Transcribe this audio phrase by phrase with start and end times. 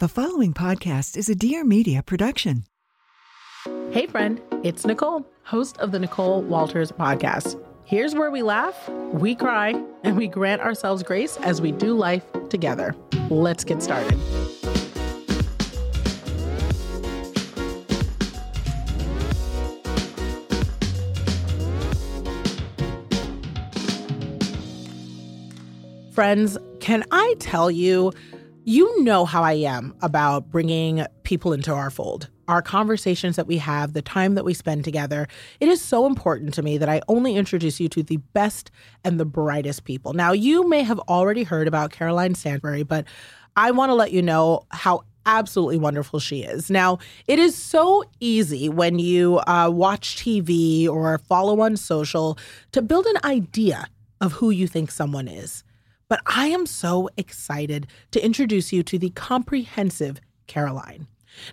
[0.00, 2.64] The following podcast is a Dear Media production.
[3.90, 7.62] Hey, friend, it's Nicole, host of the Nicole Walters podcast.
[7.84, 12.24] Here's where we laugh, we cry, and we grant ourselves grace as we do life
[12.48, 12.96] together.
[13.28, 14.18] Let's get started.
[26.10, 28.12] Friends, can I tell you,
[28.70, 32.28] you know how I am about bringing people into our fold.
[32.46, 35.26] Our conversations that we have, the time that we spend together,
[35.58, 38.70] it is so important to me that I only introduce you to the best
[39.02, 40.12] and the brightest people.
[40.12, 43.06] Now, you may have already heard about Caroline Stanbury, but
[43.56, 46.70] I want to let you know how absolutely wonderful she is.
[46.70, 52.38] Now, it is so easy when you uh, watch TV or follow on social
[52.70, 53.88] to build an idea
[54.20, 55.64] of who you think someone is.
[56.10, 61.06] But I am so excited to introduce you to the comprehensive Caroline.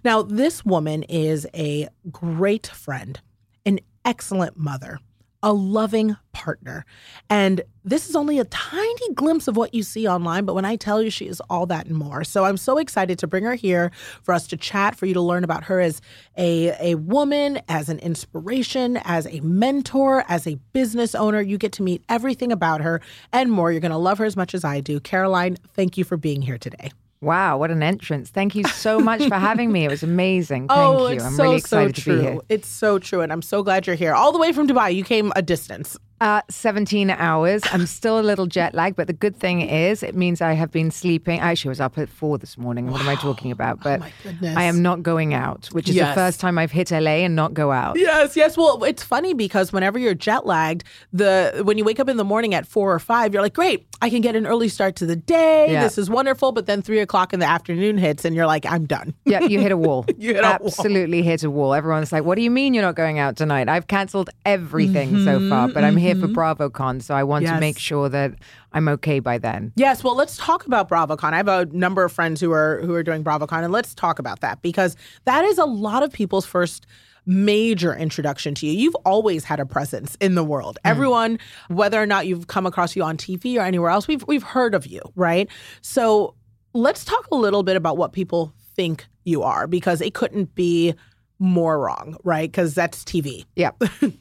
[0.04, 3.22] Now, this woman is a great friend,
[3.68, 5.00] an excellent mother,
[5.44, 6.86] a loving partner.
[7.30, 10.76] And this is only a tiny glimpse of what you see online, but when I
[10.76, 12.24] tell you she is all that and more.
[12.24, 13.92] So I'm so excited to bring her here
[14.24, 16.02] for us to chat, for you to learn about her as
[16.38, 21.42] a, a woman, as an inspiration, as a mentor, as a business owner.
[21.42, 23.02] You get to meet everything about her
[23.32, 23.72] and more.
[23.72, 25.00] You're going to love her as much as I do.
[25.00, 26.92] Caroline, thank you for being here today.
[27.20, 28.30] Wow, what an entrance.
[28.30, 29.86] Thank you so much for having me.
[29.86, 30.68] It was amazing.
[30.78, 31.28] Oh, Thank oh, you.
[31.28, 32.32] I'm so, really excited so to be true.
[32.34, 32.40] here.
[32.50, 33.22] It's so true.
[33.22, 34.14] And I'm so glad you're here.
[34.14, 34.94] All the way from Dubai.
[34.94, 35.98] You came a distance.
[36.20, 37.62] Uh, 17 hours.
[37.72, 40.72] I'm still a little jet lagged, but the good thing is it means I have
[40.72, 41.40] been sleeping.
[41.42, 42.90] I actually, was up at four this morning.
[42.90, 43.84] What am I talking about?
[43.84, 46.10] But oh I am not going out, which is Yes.
[46.16, 48.00] the first time I've hit LA and not go out.
[48.00, 48.58] Yes, yes.
[48.58, 52.24] Well, it's funny because whenever you're jet lagged, the when you wake up in the
[52.24, 55.06] morning at four or five, you're like, great, I can get an early start to
[55.06, 55.72] the day.
[55.72, 55.84] Yeah.
[55.84, 56.52] This is wonderful.
[56.52, 59.14] But then three o'clock in the afternoon hits, and you're like, I'm done.
[59.26, 60.06] Yeah, you hit a wall.
[60.18, 60.54] You hit a wall.
[60.66, 61.76] Absolutely hit a wall.
[61.76, 65.48] Everyone's like, "What do you mean you're not going out tonight?" I've cancelled everything so
[65.48, 67.58] far, but I'm here for BravoCon, so I want Mm-hmm, Yes.
[67.58, 68.34] to make sure that
[68.74, 69.72] I'm okay by then.
[69.76, 71.34] Yes, well, let's talk about BravoCon.
[71.34, 74.20] I have a number of friends who are who are doing BravoCon, and let's talk
[74.20, 74.96] about that because
[75.26, 76.86] that is a lot of people's first
[77.26, 78.72] major introduction to you.
[78.72, 80.80] You've always had a presence in the world.
[80.86, 84.44] Everyone, whether or not you've come across you on TV or anywhere else, we've we've
[84.44, 85.50] heard of you, right?
[85.82, 86.36] So
[86.74, 90.94] let's talk a little bit about what people think you are because it couldn't be
[91.40, 92.50] more wrong, right?
[92.50, 93.46] Because that's TV.
[93.56, 93.72] Yeah.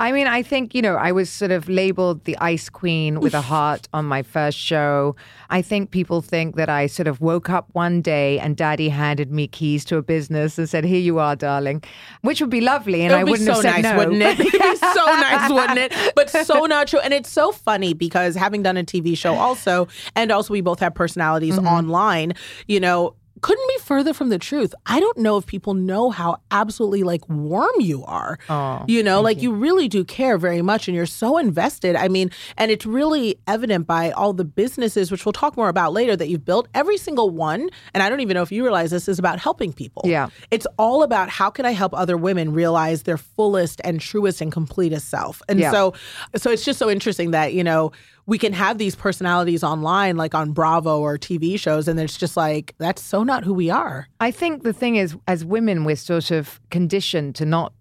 [0.00, 3.34] I mean, I think, you know, I was sort of labeled the ice queen with
[3.34, 5.14] a heart on my first show.
[5.50, 9.30] I think people think that I sort of woke up one day and daddy handed
[9.30, 11.84] me keys to a business and said, Here you are, darling,
[12.22, 13.02] which would be lovely.
[13.02, 13.96] And It I wouldn't so have said nice, no.
[13.98, 14.40] wouldn't it?
[14.40, 16.12] It'd be so nice, wouldn't it?
[16.16, 17.00] But so not true.
[17.00, 20.80] And it's so funny because having done a TV show also, and also we both
[20.80, 21.66] have personalities Mm-hmm.
[21.66, 22.32] online,
[22.68, 24.74] you know, couldn't be further from the truth.
[24.86, 28.38] I don't know if people know how absolutely like warm you are.
[28.48, 29.52] Oh, you know, like you.
[29.52, 31.94] really do care very much and you're so invested.
[31.96, 35.92] I mean, and it's really evident by all the businesses, which we'll talk more about
[35.92, 36.68] later, that you've built.
[36.74, 39.72] Every single one, and I don't even know if you realize this, is about helping
[39.72, 40.02] people.
[40.06, 40.28] Yeah.
[40.50, 44.50] It's all about how can I help other women realize their fullest and truest and
[44.52, 45.42] completest self.
[45.48, 45.70] And Yeah.
[45.72, 45.94] so
[46.36, 47.92] so it's just so interesting that, you know,
[48.30, 52.36] we can have these personalities online like on Bravo or TV shows and it's just
[52.36, 54.06] like that's so not who we are.
[54.20, 57.72] I think the thing is, as women, we're sort of conditioned to not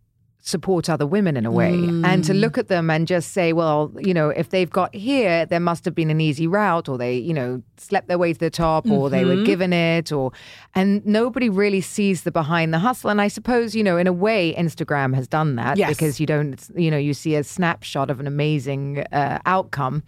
[0.42, 1.74] support other women in a way
[2.04, 5.46] and to look at them and just say, well, you know, if they've got here,
[5.46, 8.40] there must have been an easy route or they, you know, slept their way to
[8.40, 10.32] the top or they were given it or,
[10.74, 13.10] and nobody really sees the behind the hustle.
[13.12, 15.90] And I suppose, you know, in a way, Instagram has done that Yes.
[15.90, 20.04] because you don't, you know, you see a snapshot of an amazing uh, outcome.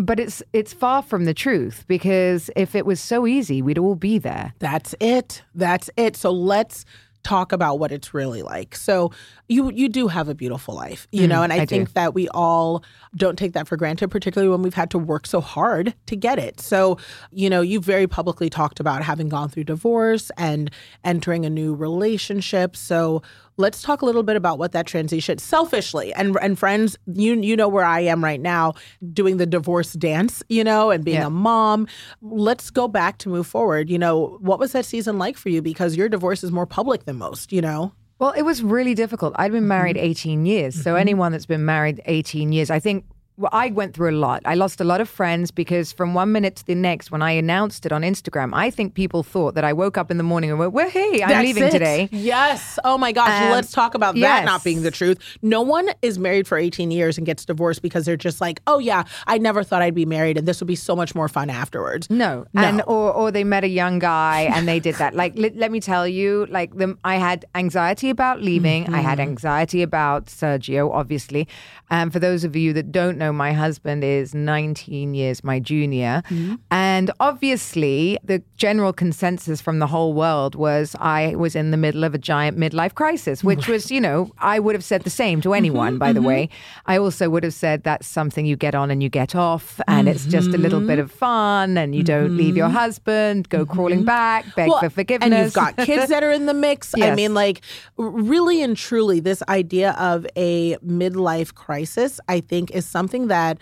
[0.00, 3.96] But it's it's far from the truth because if it was so easy, we'd all
[3.96, 4.54] be there.
[4.60, 5.42] That's it.
[5.54, 6.14] That's it.
[6.16, 6.84] So let's
[7.24, 8.76] talk about what it's really like.
[8.76, 9.10] So
[9.48, 11.74] you you do have a beautiful life, you know, and I, Mm, I do.
[11.74, 12.84] think that we all
[13.16, 16.38] don't take that for granted, particularly when we've had to work so hard to get
[16.38, 16.60] it.
[16.60, 16.96] So,
[17.32, 20.70] you know, you very publicly talked about having gone through divorce and
[21.02, 22.76] entering a new relationship.
[22.76, 23.22] So
[23.58, 27.56] let's talk a little bit about what that transition selfishly and and friends, you you
[27.56, 28.74] know where I am right now
[29.12, 31.26] doing the divorce dance, you know, and being Yeah.
[31.26, 31.86] a mom.
[32.22, 33.90] Let's go back to move forward.
[33.90, 35.60] You know, what was that season like for you?
[35.60, 37.92] Because your divorce is more public than most, you know?
[38.18, 39.34] Well, it was really difficult.
[39.36, 40.06] I'd been married mm-hmm.
[40.06, 40.74] 18 years.
[40.74, 41.00] So mm-hmm.
[41.00, 43.04] anyone that's been married 18 years, I think
[43.38, 44.42] well, I went through a lot.
[44.44, 47.30] I lost a lot of friends because from one minute to the next, when I
[47.30, 50.50] announced it on Instagram, I think people thought that I woke up in the morning
[50.50, 51.70] and went, well, hey, I'm That's leaving it.
[51.70, 52.08] today.
[52.10, 52.80] Yes.
[52.82, 53.42] Oh my gosh.
[53.44, 55.18] Um, Let's talk about that not being the truth.
[55.40, 58.80] No one is married for 18 years and gets divorced because they're just like, oh
[58.80, 61.48] yeah, I never thought I'd be married and this would be so much more fun
[61.48, 62.10] afterwards.
[62.10, 62.44] No.
[62.52, 62.62] No.
[62.62, 65.14] And or or they met a young guy and they did that.
[65.14, 68.92] Like let, let me tell you, like the, I had anxiety about leaving.
[68.92, 71.46] I had anxiety about Sergio, obviously.
[71.90, 76.22] And for those of you that don't know, my husband is 19 years my junior.
[76.28, 76.56] Mm-hmm.
[76.70, 82.04] And obviously, the general consensus from the whole world was I was in the middle
[82.04, 85.40] of a giant midlife crisis, which was, you know, I would have said the same
[85.42, 86.28] to anyone, mm-hmm, by the mm-hmm.
[86.28, 86.48] way.
[86.86, 90.08] I also would have said that's something you get on and you get off, and
[90.08, 94.04] it's just a little bit of fun, and you don't leave your husband, go crawling
[94.04, 95.32] back, beg for forgiveness.
[95.32, 96.94] And you've got kids that are in the mix.
[97.00, 97.62] I mean, like,
[97.96, 103.58] really and truly, this idea of a midlife crisis, I think, is something that.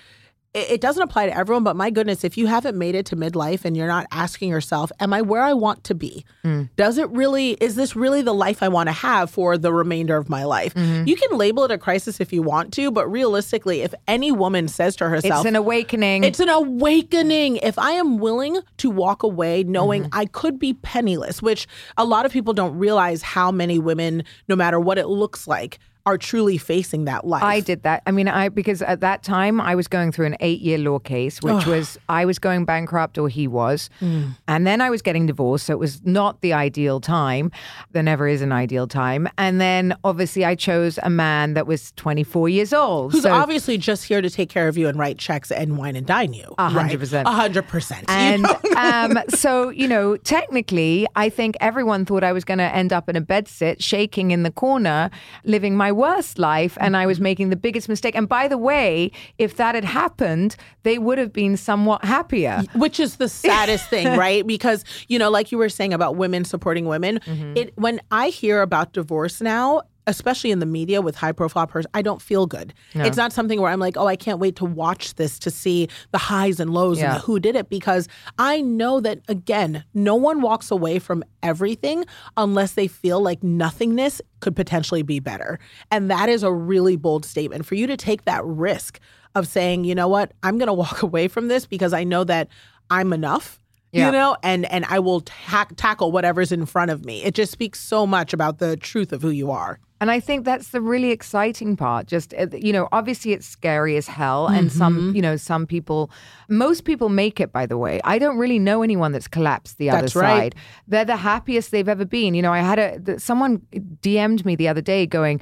[0.54, 3.16] It it doesn't apply to everyone, but my goodness, if you haven't made it to
[3.16, 6.24] midlife and you're not asking yourself, Am I where I want to be?
[6.44, 6.70] Mm.
[6.76, 10.16] Does it really, is this really the life I want to have for the remainder
[10.16, 10.72] of my life?
[10.72, 11.06] Mm-hmm.
[11.08, 14.66] You can label it a crisis if you want to, but realistically, if any woman
[14.66, 16.24] says to herself, it's an awakening.
[16.24, 17.56] it's an awakening.
[17.58, 20.18] If I am willing to walk away knowing Mm-hmm.
[20.18, 21.66] I could be penniless, which
[21.98, 25.78] a lot of people don't realize how many women, no matter what it looks like,
[26.06, 27.42] are truly facing that life.
[27.42, 28.02] I did that.
[28.06, 31.42] I mean, I because at that time I was going through an eight-year law case,
[31.42, 34.36] which was I was going bankrupt or he was, Mm.
[34.46, 37.50] and then I was getting divorced, so it was not the ideal time.
[37.92, 39.28] There never is an ideal time.
[39.36, 43.12] And then obviously I chose a man that was 24 years old.
[43.12, 45.96] Who's so, obviously just here to take care of you and write checks and wine
[45.96, 46.54] and dine you.
[46.58, 47.26] A hundred percent.
[47.26, 48.02] A hundred percent.
[48.08, 48.60] you and know?
[48.76, 53.08] um, so, you know, technically, I think everyone thought I was going to end up
[53.08, 55.10] in a bed sit, shaking in the corner,
[55.44, 56.76] living my worst life.
[56.80, 58.14] And I was making the biggest mistake.
[58.14, 62.62] And by the way, if that had happened, they would have been somewhat happier.
[62.74, 64.46] which is the saddest thing, right?
[64.46, 67.56] Because you know, like you were saying about women supporting women, Mm-hmm.
[67.56, 69.82] it when I hear about divorce now.
[70.06, 72.72] Especially in the media with high profile person, I don't feel good.
[72.94, 75.88] It's not something where I'm like, oh, I can't wait to watch this to see
[76.12, 77.14] the highs and lows and Yeah.
[77.14, 78.06] the who did it because
[78.38, 82.04] I know that again, no one walks away from everything
[82.36, 85.58] unless they feel like nothingness could potentially be better.
[85.90, 89.00] And that is a really bold statement for you to take that risk
[89.34, 92.22] of saying, you know what, I'm going to walk away from this because I know
[92.24, 92.48] that
[92.90, 93.60] I'm enough.
[93.92, 94.06] Yeah.
[94.06, 97.24] You know, and and I will ta- tackle whatever's in front of me.
[97.24, 99.78] It just speaks so much about the truth of who you are.
[99.98, 102.06] And I think that's the really exciting part.
[102.06, 104.46] Just, uh, you know, obviously it's scary as hell.
[104.46, 105.16] And some, Mm-hmm.
[105.16, 106.10] you know, some people,
[106.50, 107.98] most people make it, by the way.
[108.04, 110.52] I don't really know anyone that's collapsed the other right.
[110.52, 110.54] side.
[110.86, 112.34] They're the happiest they've ever been.
[112.34, 113.62] You know, I had a, someone
[114.02, 115.40] DM'd me the other day going,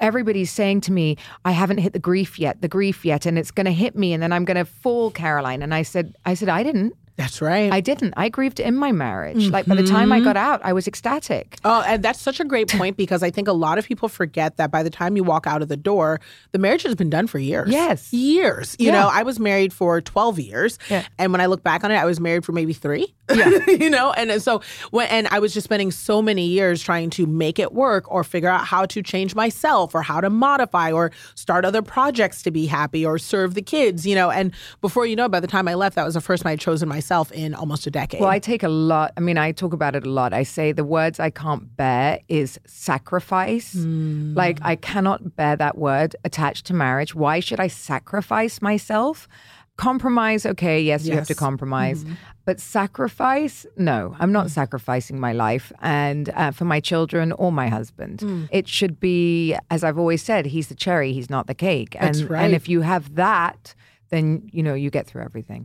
[0.00, 3.50] Everybody's saying to me, I haven't hit the grief yet, the grief yet, and it's
[3.50, 5.60] going to hit me, and then I'm going to fall, Caroline.
[5.60, 6.94] And I said, I said, I didn't.
[7.20, 7.70] That's right.
[7.70, 8.14] I didn't.
[8.16, 9.48] I grieved in my marriage.
[9.48, 10.12] Like by the time Mm-hmm.
[10.12, 11.58] I got out, I was ecstatic.
[11.66, 14.56] Oh, and that's such a great point because I think a lot of people forget
[14.56, 16.18] that by the time you walk out of the door,
[16.52, 17.68] the marriage has been done for years.
[17.70, 18.10] Yes.
[18.10, 18.74] Years.
[18.78, 18.92] You Yeah.
[18.92, 20.78] know, I was married for 12 years.
[20.88, 21.04] Yeah.
[21.18, 23.14] And when I look back on it, I was married for maybe three.
[23.34, 23.50] Yeah.
[23.68, 27.26] you know, and so when, and I was just spending so many years trying to
[27.26, 31.12] make it work or figure out how to change myself or how to modify or
[31.34, 34.30] start other projects to be happy or serve the kids, you know.
[34.30, 36.60] And before you know, by the time I left, that was the first time I'd
[36.60, 38.20] chosen myself in almost a decade.
[38.20, 39.12] Well, I take a lot.
[39.16, 40.32] I mean, I talk about it a lot.
[40.32, 43.72] I say the words I can't bear is sacrifice.
[43.72, 44.34] Hmm.
[44.34, 47.14] Like, I cannot bear that word attached to marriage.
[47.14, 49.28] Why should I sacrifice myself?
[49.76, 51.36] Compromise, okay, yes, you have to Yes.
[51.38, 51.44] Mm-hmm.
[51.46, 52.04] compromise.
[52.44, 54.32] But sacrifice, no, I'm Mm.
[54.32, 58.18] not sacrificing my life and uh, for my children or my husband.
[58.20, 58.48] Mm.
[58.50, 61.96] It should be, as I've always said, he's the cherry, he's not the cake.
[62.00, 62.42] That's and, right.
[62.44, 63.74] And if you have that,
[64.10, 65.64] then, you know, you get through everything.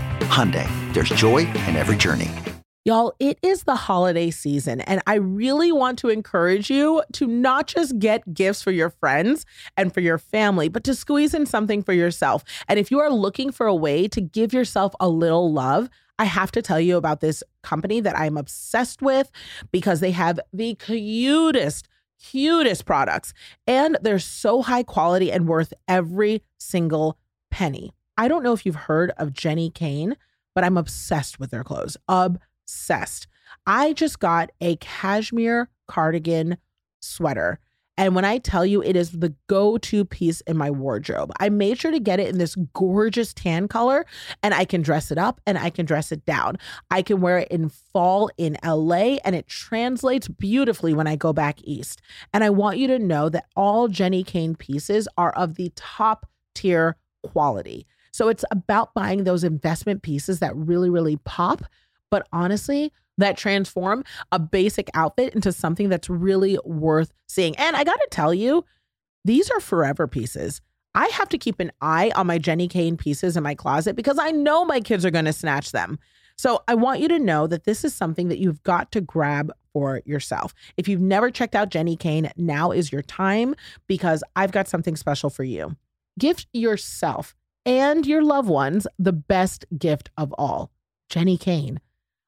[0.31, 2.31] Hyundai, there's joy in every journey.
[2.85, 7.67] Y'all, it is the holiday season, and I really want to encourage you to not
[7.67, 9.45] just get gifts for your friends
[9.75, 12.45] and for your family, but to squeeze in something for yourself.
[12.69, 16.23] And if you are looking for a way to give yourself a little love, I
[16.23, 19.29] have to tell you about this company that I'm obsessed with
[19.73, 21.89] because they have the cutest
[22.23, 23.33] cutest products,
[23.67, 27.17] and they're so high quality and worth every single
[27.49, 27.91] penny.
[28.17, 30.15] I don't know if you've heard of Jenni Kayne,
[30.53, 31.97] but I'm obsessed with their clothes.
[32.07, 33.27] Obsessed.
[33.65, 36.57] I just got a cashmere cardigan
[37.01, 37.59] sweater
[38.01, 41.49] and when I tell you it is the go to piece in my wardrobe, I
[41.49, 44.07] made sure to get it in this gorgeous tan color
[44.41, 46.57] and I can dress it up and I can dress it down.
[46.89, 51.31] I can wear it in fall in LA and it translates beautifully when I go
[51.31, 52.01] back east.
[52.33, 56.25] And I want you to know that all Jenni Kayne pieces are of the top
[56.55, 57.85] tier quality.
[58.21, 61.63] So it's about buying those investment pieces that really, really pop.
[62.11, 67.55] But honestly, that transform a basic outfit into something that's really worth seeing.
[67.57, 68.63] And I got to tell you,
[69.25, 70.61] these are forever pieces.
[70.93, 74.19] I have to keep an eye on my Jenni Kayne pieces in my closet because
[74.19, 75.97] I know my kids are to snatch them.
[76.37, 79.51] So I want you to know that this is something that you've got to grab
[79.73, 80.53] for yourself.
[80.77, 83.55] If you've never checked out Jenni Kayne, now is your time
[83.87, 85.75] because I've got something special for you.
[86.19, 90.71] Gift yourself and your loved ones the best gift of all
[91.09, 91.79] Jenni Kayne.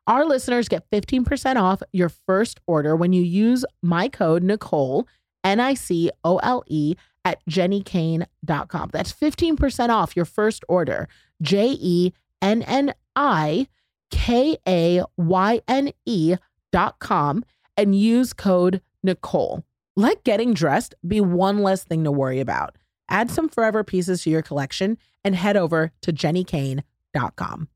[0.06, 5.08] Our listeners get 15% off your first order when you use my code Nicole,
[5.44, 8.90] N I C O L E, at jennikayne.com.
[8.92, 11.08] That's 15% off your first order.
[11.42, 13.68] J E N N I
[14.12, 16.36] K A Y N E
[16.72, 17.46] dot com
[17.78, 19.64] and use code Nicole.
[19.96, 22.78] Let getting dressed be one less thing to worry about.
[23.10, 27.68] Add some forever pieces to your collection and head over to jennikayne.com.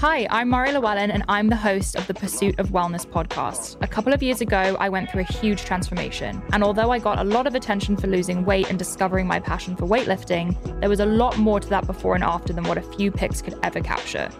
[0.00, 3.76] Hi, I'm Mari Llewellyn, and I'm the host of the Pursuit of Wellness podcast.
[3.82, 6.42] A couple of years ago, I went through a huge transformation.
[6.54, 9.76] And although I got a lot of attention for losing weight and discovering my passion
[9.76, 12.82] for weightlifting, there was a lot more to that before and after than what a
[12.96, 14.30] few pics could ever capture.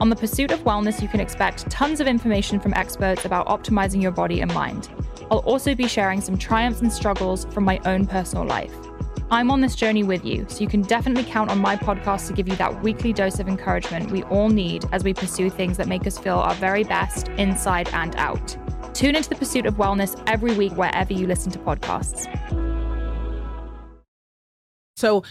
[0.00, 4.00] On the Pursuit of Wellness, you can expect tons of information from experts about optimizing
[4.00, 4.88] your body and mind.
[5.28, 8.72] I'll also be sharing some triumphs and struggles from my own personal life.
[9.30, 12.32] I'm on this journey with you, so you can definitely count on my podcast to
[12.32, 15.88] give you that weekly dose of encouragement we all need as we pursue things that
[15.88, 18.56] make us feel our very best inside and out.
[18.94, 22.26] Tune into the pursuit of wellness every week wherever you listen to podcasts.
[24.96, 25.24] So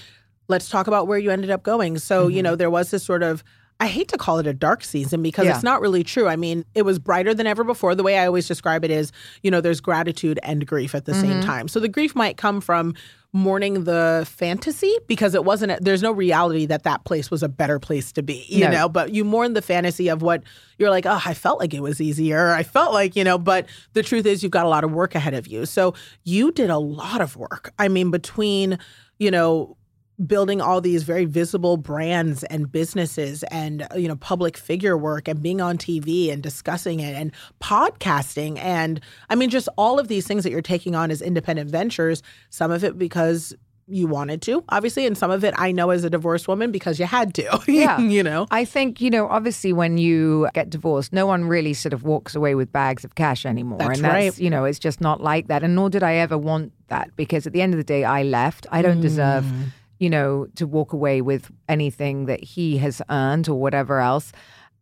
[0.49, 1.97] let's talk about where you ended up going.
[1.99, 2.35] So, Mm-hmm.
[2.35, 3.43] you know, there was this sort of
[3.79, 5.53] I hate to call it a dark season because Yeah.
[5.53, 6.27] it's not really true.
[6.27, 7.93] I mean, it was brighter than ever before.
[7.93, 9.11] The way I always describe it is,
[9.43, 11.21] you know, there's gratitude and grief at the Mm-hmm.
[11.21, 11.67] same time.
[11.67, 12.95] So the grief might come from
[13.33, 17.49] mourning the fantasy because it wasn't, a, there's no reality that that place was a
[17.49, 18.71] better place to be, you No.
[18.71, 20.41] know, but you mourn the fantasy of what
[20.79, 22.49] you're like, oh, I felt like it was easier.
[22.49, 25.13] I felt like, you know, but the truth is you've got a lot of work
[25.13, 25.67] ahead of you.
[25.67, 25.93] So
[26.23, 27.71] you did a lot of work.
[27.77, 28.79] I mean, between,
[29.19, 29.76] you know,
[30.25, 35.27] building all these very visible brands and businesses and uh, you know public figure work
[35.27, 37.31] and being on TV and discussing it and
[37.61, 41.69] podcasting and I mean just all of these things that you're taking on as independent
[41.69, 43.55] ventures some of it because
[43.89, 46.99] you wanted to, obviously, and some of it I know as a divorced woman because
[46.99, 47.61] you had to.
[47.69, 47.97] Yeah.
[47.99, 48.45] you know.
[48.51, 52.35] I think, you know, obviously when you get divorced, no one really sort of walks
[52.35, 53.79] away with bags of cash anymore.
[53.79, 54.39] That's and that's, right.
[54.39, 55.63] you know, it's just not like that.
[55.63, 58.23] And nor did I ever want that because at the end of the day, I
[58.23, 58.67] left.
[58.73, 59.67] I don't deserve, Mm.
[59.99, 64.31] You know, to walk away with anything that he has earned or whatever else.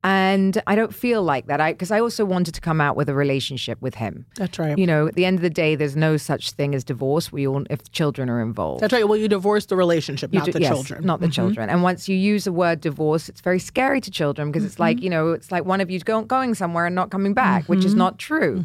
[0.03, 1.59] And I don't feel like that.
[1.59, 4.27] I because I also wanted to come out with a relationship with him.
[4.35, 4.77] That's right.
[4.77, 7.31] You know, at the end of the day, there's no such thing as divorce.
[7.31, 8.81] We all, if children are involved.
[8.83, 9.07] That's right.
[9.09, 10.99] Well, you divorce the relationship, You not do- the yes, children.
[10.99, 11.07] Mm-hmm.
[11.07, 11.71] Not the children.
[11.71, 14.81] And once you use the word divorce, it's very scary to children because it's Mm-hmm.
[14.83, 17.65] like, you know, it's like one of you go, going somewhere and not coming back,
[17.67, 17.87] which Mm-hmm.
[17.87, 18.63] is not true.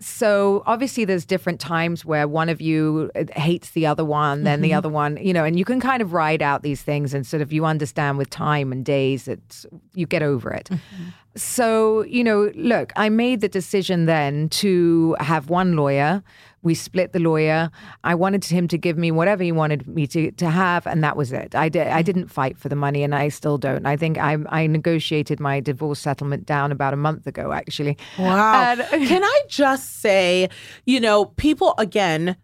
[0.00, 4.58] So obviously, there's different times where one of you uh, hates the other one, then
[4.58, 4.62] Mm-hmm.
[4.62, 7.26] the other one, you know, and you can kind of ride out these things and
[7.26, 9.64] sort of you understand with time and days that
[9.94, 10.68] you get over it.
[10.70, 11.04] Mm-hmm.
[11.36, 16.22] So, you know, look, I made the decision then to have one lawyer.
[16.62, 17.70] We split the lawyer.
[18.04, 21.16] I wanted him to give me whatever he wanted me to, to have, and that
[21.16, 21.54] was it.
[21.54, 23.86] I, di- I didn't fight for the money, and I still don't.
[23.86, 27.96] I think I, I negotiated my divorce settlement down about a month ago, actually.
[28.18, 28.76] Wow.
[28.92, 30.48] And- Can I just say,
[30.84, 32.36] you know, people again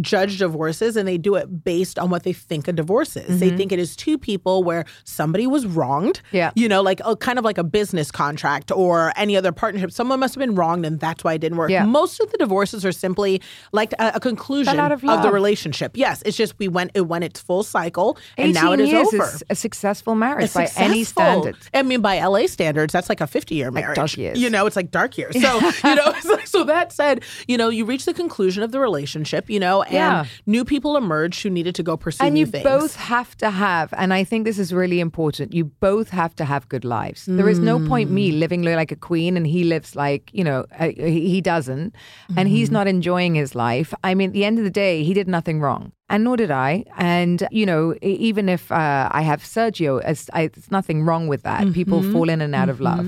[0.00, 3.40] judge divorces and they do it based on what they think a divorce is.
[3.40, 3.56] They mm-hmm.
[3.56, 6.22] think it is two people where somebody was wronged.
[6.30, 6.52] Yeah.
[6.54, 9.90] You know, like a, kind of like a business contract or any other partnership.
[9.90, 11.70] Someone must have been wronged and that's why it didn't work.
[11.70, 11.84] Yeah.
[11.84, 13.42] Most of the divorces are simply
[13.72, 15.92] like a, a conclusion out of the relationship.
[15.96, 16.22] Yes.
[16.24, 19.24] It's just we went it went its full cycle and now it is over.
[19.24, 21.68] is a successful marriage It's by any standards.
[21.74, 23.96] I mean, by LA standards, that's like a 50 year marriage.
[23.96, 24.38] dark years.
[24.38, 25.40] You know, it's like dark years.
[25.40, 29.50] So, you know, so that said, you know, you reach the conclusion of the relationship,
[29.50, 30.24] you know, and Yeah.
[30.46, 32.64] new people emerged who needed to go pursue and new you things.
[32.64, 36.44] both have to have and i think this is really important you both have to
[36.44, 38.38] have good lives there is no point me Mm.
[38.40, 41.94] living like a queen and he lives like you know uh, he doesn't
[42.36, 42.46] and Mm-hmm.
[42.56, 45.28] he's not enjoying his life i mean at the end of the day he did
[45.28, 46.82] nothing wrong and nor did I.
[46.98, 51.42] And, you know, even if uh, I have Sergio, it's, I, it's nothing wrong with
[51.44, 51.72] that.
[51.72, 52.12] People Mm-hmm.
[52.12, 53.06] fall in and out of love.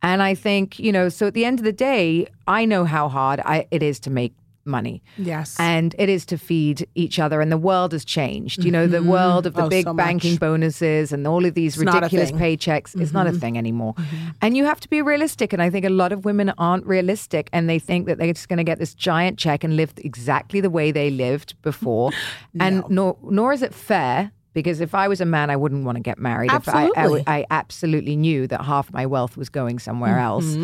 [0.00, 3.08] And I think, you know, so at the end of the day, I know how
[3.08, 4.32] hard I, it is to make
[4.66, 5.02] money.
[5.16, 5.56] Yes.
[5.58, 7.40] And it is to feed each other.
[7.40, 8.64] And the world has changed.
[8.64, 9.08] You know, the mm-hmm.
[9.08, 10.04] world of the Oh, big so much.
[10.04, 12.38] banking bonuses and all of these a ridiculous thing.
[12.38, 12.70] Mm-hmm.
[12.70, 13.38] paychecks is not a mm-hmm.
[13.38, 13.94] thing anymore.
[13.94, 14.28] Mm-hmm.
[14.42, 15.52] And you have to be realistic.
[15.52, 18.48] And I think a lot of women aren't realistic and they think that they're just
[18.48, 22.10] going to get this giant check and live exactly the way they lived before.
[22.58, 24.32] And nor, nor is it fair.
[24.54, 26.50] Because if I was a man, I wouldn't want to get married.
[26.50, 30.56] If I, I, I absolutely knew that half my wealth was going somewhere else.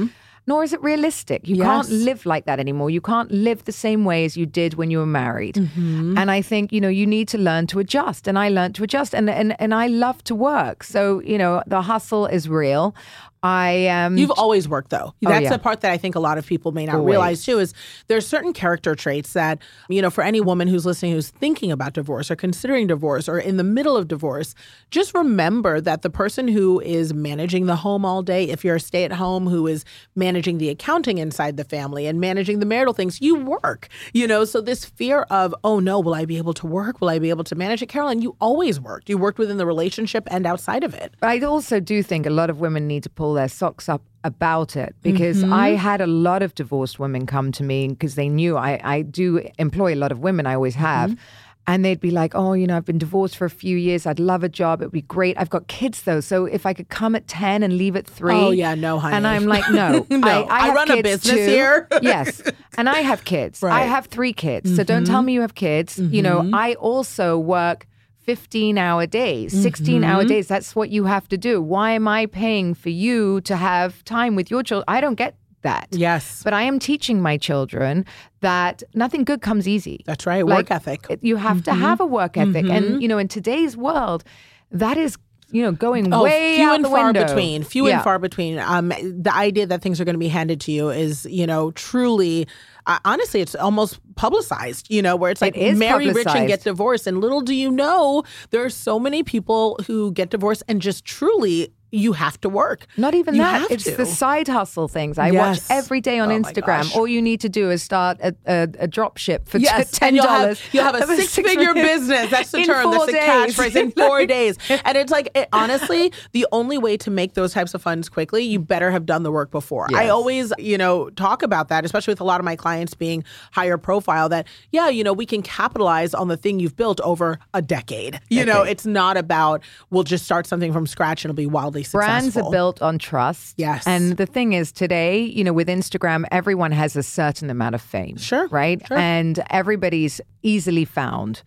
[0.47, 1.47] Nor is it realistic.
[1.49, 2.05] You can't Mm-hmm.
[2.05, 2.91] Live like that anymore.
[2.91, 5.55] You can't live the same way as you did when you were married.
[5.57, 6.19] Mm-hmm.
[6.19, 8.29] And I think, you know, you need to learn to adjust.
[8.29, 9.15] And I learned to adjust.
[9.15, 10.85] And and, and I love to work.
[10.85, 12.95] So, you know, the hustle is real.
[13.43, 15.15] I um You've always worked though.
[15.21, 15.51] That's yeah.
[15.51, 17.11] the part that I think a lot of people may not Always.
[17.11, 17.75] realize too is
[18.07, 21.93] there's certain character traits that, you know, for any woman who's listening who's thinking about
[21.95, 24.55] divorce or considering divorce or in the middle of divorce,
[24.91, 28.81] just remember that the person who is managing the home all day, if you're a
[28.81, 32.95] stay at home who is managing the accounting inside the family and managing the marital
[32.95, 33.89] things, you work.
[34.13, 37.01] You know, so this fear of, oh no, will I be able to work?
[37.01, 37.87] Will I be able to manage it?
[37.87, 39.09] Caroline, you always worked.
[39.09, 41.15] You worked within the relationship and outside of it.
[41.23, 44.77] I also do think a lot of women need to pull their socks up about
[44.77, 45.53] it because Mm-hmm.
[45.53, 49.03] I had a lot of divorced women come to me because they knew I, I
[49.03, 51.11] do employ a lot of women, I always have.
[51.11, 51.21] Mm-hmm.
[51.65, 54.05] And they'd be like, oh, you know, I've been divorced for a few years.
[54.05, 54.81] I'd love a job.
[54.83, 55.37] It'd be great.
[55.39, 56.19] I've got kids though.
[56.21, 58.35] So if I could come at 10 and leave at three.
[58.35, 59.15] Oh, yeah, no, honey.
[59.17, 60.05] And I'm like, no.
[60.11, 61.47] No, I, I, I run a business too.
[61.47, 61.87] here.
[62.03, 62.43] yes.
[62.77, 63.63] And I have kids.
[63.63, 63.83] I Right.
[63.83, 63.91] Mm-hmm.
[63.93, 64.75] have three kids.
[64.75, 65.99] So don't tell me you have kids.
[66.01, 67.87] You know, I also work
[68.25, 70.11] 15 hour days, 16 Mm-hmm.
[70.11, 70.49] hour days.
[70.49, 71.61] That's what you have to do.
[71.61, 74.85] Why am I paying for you to have time with your children?
[74.89, 75.89] I don't get that.
[75.91, 76.43] Yes.
[76.43, 78.05] But I am teaching my children
[78.41, 80.03] that nothing good comes easy.
[80.07, 80.45] That's right.
[80.47, 81.19] Like, Work ethic.
[81.23, 82.67] You have to have a work ethic.
[82.69, 84.25] And, you know, in today's world,
[84.73, 85.17] that is,
[85.51, 87.25] you know, going Oh, way few out and the far window.
[87.27, 87.63] between.
[87.63, 87.95] Few Yeah.
[87.97, 88.59] and far between.
[88.59, 91.71] Um, the idea that things are going to be handed to you is, you know,
[91.73, 92.47] truly.
[92.87, 94.87] Uh, honestly, it's almost publicized.
[94.91, 97.71] You know, where it's like It marry rich and get divorced, and little do you
[97.71, 102.49] know, there are so many people who get divorced and just truly you have to
[102.49, 102.87] work.
[102.97, 103.71] Not even You that.
[103.71, 103.95] It's to.
[103.97, 106.95] the side hustle things I watch every day on Oh Instagram.
[106.97, 110.09] All you need to do is start a, a, a drop ship for Yes, ten
[110.09, 110.61] and you'll dollars.
[110.61, 112.31] have, you'll have a six-figure business.
[112.31, 112.91] That's the term.
[112.91, 114.57] That's the catchphrase in four days.
[114.85, 118.43] And it's like, it, honestly, the only way to make those types of funds quickly,
[118.43, 119.87] you better have done the work before.
[119.95, 123.23] I always, you know, talk about that, especially with a lot of my clients being
[123.53, 124.31] higher profile.
[124.31, 128.19] That yeah, you know, we can capitalize on the thing you've built over a decade.
[128.31, 131.82] You know, it's not about we'll just start something from scratch and it'll be wildly
[131.83, 132.01] successful.
[132.01, 133.55] Brands are built on trust.
[133.59, 133.87] Yes.
[133.87, 137.83] And the thing is, today, you know, with Instagram, everyone has a certain amount of
[137.83, 138.17] fame.
[138.17, 138.85] Sure, Right?
[138.87, 138.97] sure.
[138.99, 141.43] And everybody's easily found.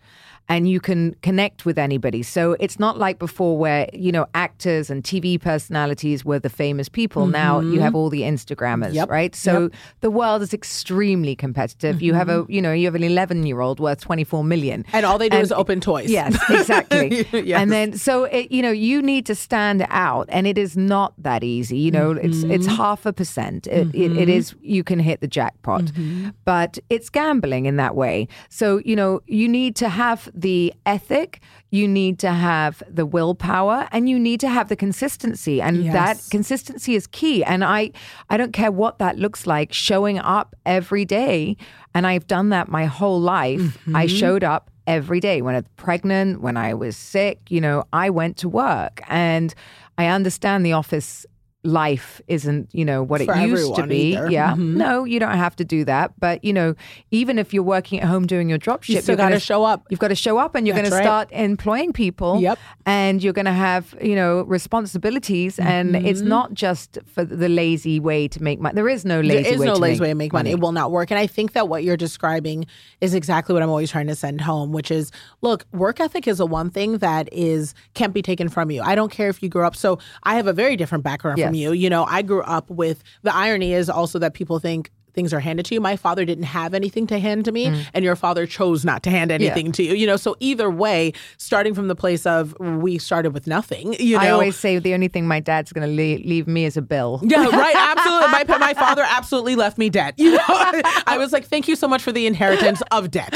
[0.48, 2.22] And you can connect with anybody.
[2.22, 6.88] So it's not like before where, you know, actors and TV personalities were the famous
[6.88, 7.26] people.
[7.26, 8.94] Now you have all the Instagrammers, Mm-hmm.
[8.94, 9.10] Yep.
[9.10, 9.34] right?
[9.34, 12.00] So the world is extremely competitive.
[12.00, 14.82] You have a, you know, you have an 11 year old worth 24 million.
[14.84, 14.96] Mm-hmm.
[14.96, 16.10] And all they do is open toys.
[16.10, 17.26] Yes, exactly.
[17.32, 17.60] Yes.
[17.60, 21.12] And then so it, you know you need to stand out, and it is not
[21.18, 21.76] that easy.
[21.78, 22.76] You know, it's it's Mm-hmm.
[22.76, 23.66] half a percent.
[23.66, 26.30] It, it, it is you can hit the jackpot, Mm-hmm.
[26.44, 28.28] but it's gambling in that way.
[28.48, 33.88] So you know you need to have the ethic, you need to have the willpower,
[33.90, 37.42] and you need to have the consistency, and that consistency is key.
[37.42, 37.90] And I
[38.28, 41.56] I don't care what that looks like, showing up every day,
[41.94, 43.60] and I've done that my whole life.
[43.60, 43.96] Mm-hmm.
[43.96, 47.84] I showed up every day when I was pregnant, when I was sick, you know,
[47.92, 49.54] I went to work and
[49.98, 51.26] I understand the office
[51.66, 54.14] life isn't, you know, what For it used to be.
[54.14, 54.30] either.
[54.30, 54.52] Yeah.
[54.54, 54.76] Mhm.
[54.76, 56.12] No, you don't have to do that.
[56.18, 56.74] But, you know,
[57.10, 59.40] even if you're working at home doing your drop ship, You still you're gonna- gotta
[59.40, 59.86] show up.
[59.90, 62.40] You've got to show up and you're going to start employing people.
[62.40, 62.58] Yep.
[62.86, 65.58] And you're going to have, you know, responsibilities.
[65.58, 66.28] And it's Mm-hmm.
[66.28, 68.74] not just for the lazy way to make money.
[68.74, 70.50] There is no lazy there is way no to lazy make way to make money.
[70.50, 71.10] It will not work.
[71.10, 72.66] And I think that what you're describing
[73.00, 75.10] is exactly what I'm always trying to send home, which is
[75.42, 78.82] look, work ethic is a one thing that is can't be taken from you.
[78.82, 79.76] I don't care if you grew up.
[79.76, 81.55] So I have a very different background from Yes.
[81.56, 81.72] You.
[81.72, 85.40] You know, I grew up with the irony is also that people think things are
[85.40, 85.80] handed to you.
[85.80, 87.84] My father didn't have anything to hand to me, Mm.
[87.94, 89.94] and your father chose not to hand anything to you.
[89.94, 94.16] You know, so either way, starting from the place of we started with nothing, you
[94.16, 94.22] know.
[94.22, 96.82] I always say the only thing my dad's going to leave, leave me is a
[96.82, 97.20] bill.
[97.36, 97.74] Yeah, right.
[97.76, 98.28] Absolutely.
[98.32, 100.14] My, my father absolutely left me debt.
[100.18, 100.44] You know,
[101.06, 103.34] I was like, thank you so much for the inheritance of debt.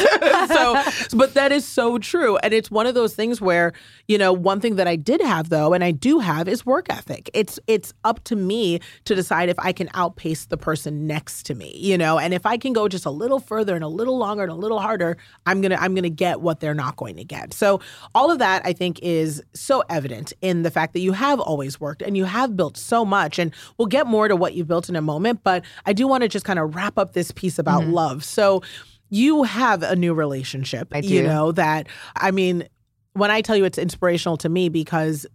[0.48, 0.82] so,
[1.16, 2.36] but that is so true.
[2.38, 3.72] And it's one of those things where,
[4.06, 6.86] you know, one thing that I did have though, and I do have is work
[6.90, 7.30] ethic.
[7.34, 11.54] It's, it's up to me to decide if I can outpace the person next to
[11.54, 14.18] me, you know, and if I can go just a little further and a little
[14.18, 16.96] longer and a little harder, I'm going to, I'm going to get what they're not
[16.96, 17.52] going to get.
[17.52, 17.80] So
[18.14, 21.80] all of that I think is so evident in the fact that you have always
[21.80, 23.38] worked and you have built so much.
[23.38, 26.22] And we'll get more to what you built in a moment, but I do want
[26.22, 27.92] to just kind of wrap up this piece about mm-hmm.
[27.92, 28.24] love.
[28.24, 28.62] So
[29.10, 31.08] you have a new relationship, I do.
[31.08, 32.68] you know, that I mean,
[33.12, 35.26] when I tell you it's inspirational to me because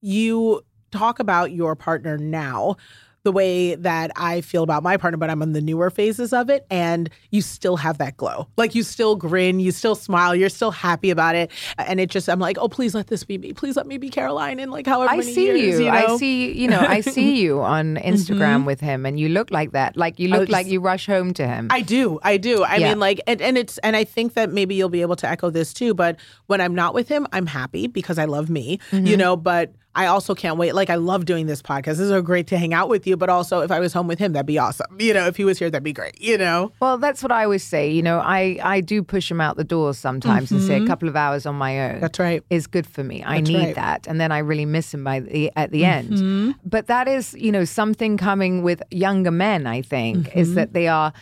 [0.00, 2.76] you talk about your partner now
[3.24, 6.50] the way that I feel about my partner, but I'm in the newer phases of
[6.50, 6.66] it.
[6.70, 8.48] And you still have that glow.
[8.56, 11.50] Like you still grin, you still smile, you're still happy about it.
[11.78, 13.52] And it just, I'm like, oh, please let this be me.
[13.52, 14.58] Please let me be Caroline.
[14.58, 15.84] And like however I many see years, you.
[15.86, 15.90] you.
[15.90, 19.70] I see, you know, I see you on Instagram with him and you look like
[19.72, 19.96] that.
[19.96, 21.68] Like you look just- like you rush home to him.
[21.70, 22.18] I do.
[22.24, 22.64] I do.
[22.64, 22.88] I Yeah.
[22.90, 25.48] mean, like, and, and it's, and I think that maybe you'll be able to echo
[25.50, 25.94] this too.
[25.94, 29.06] But when I'm not with him, I'm happy because I love me, Mm-hmm.
[29.06, 30.74] you know, but I also can't wait.
[30.74, 31.84] Like, I love doing this podcast.
[31.84, 33.16] This is so great to hang out with you.
[33.16, 34.86] But also, if I was home with him, that'd be awesome.
[34.98, 36.72] You know, if he was here, that'd be great, you know?
[36.80, 37.90] well, that's what I always say.
[37.90, 41.08] You know, I, I do push him out the door sometimes and say a couple
[41.08, 41.90] of hours on my own.
[41.92, 42.00] Mm-hmm.
[42.00, 42.42] That's right.
[42.48, 43.22] Is good for me.
[43.22, 43.64] I That's need right.
[43.66, 43.74] Mm-hmm.
[43.74, 46.54] that, and then I really miss him by the at the end.
[46.64, 49.66] But that is, you know, something coming with younger men.
[49.66, 50.38] I think Mm-hmm.
[50.38, 51.12] is that they are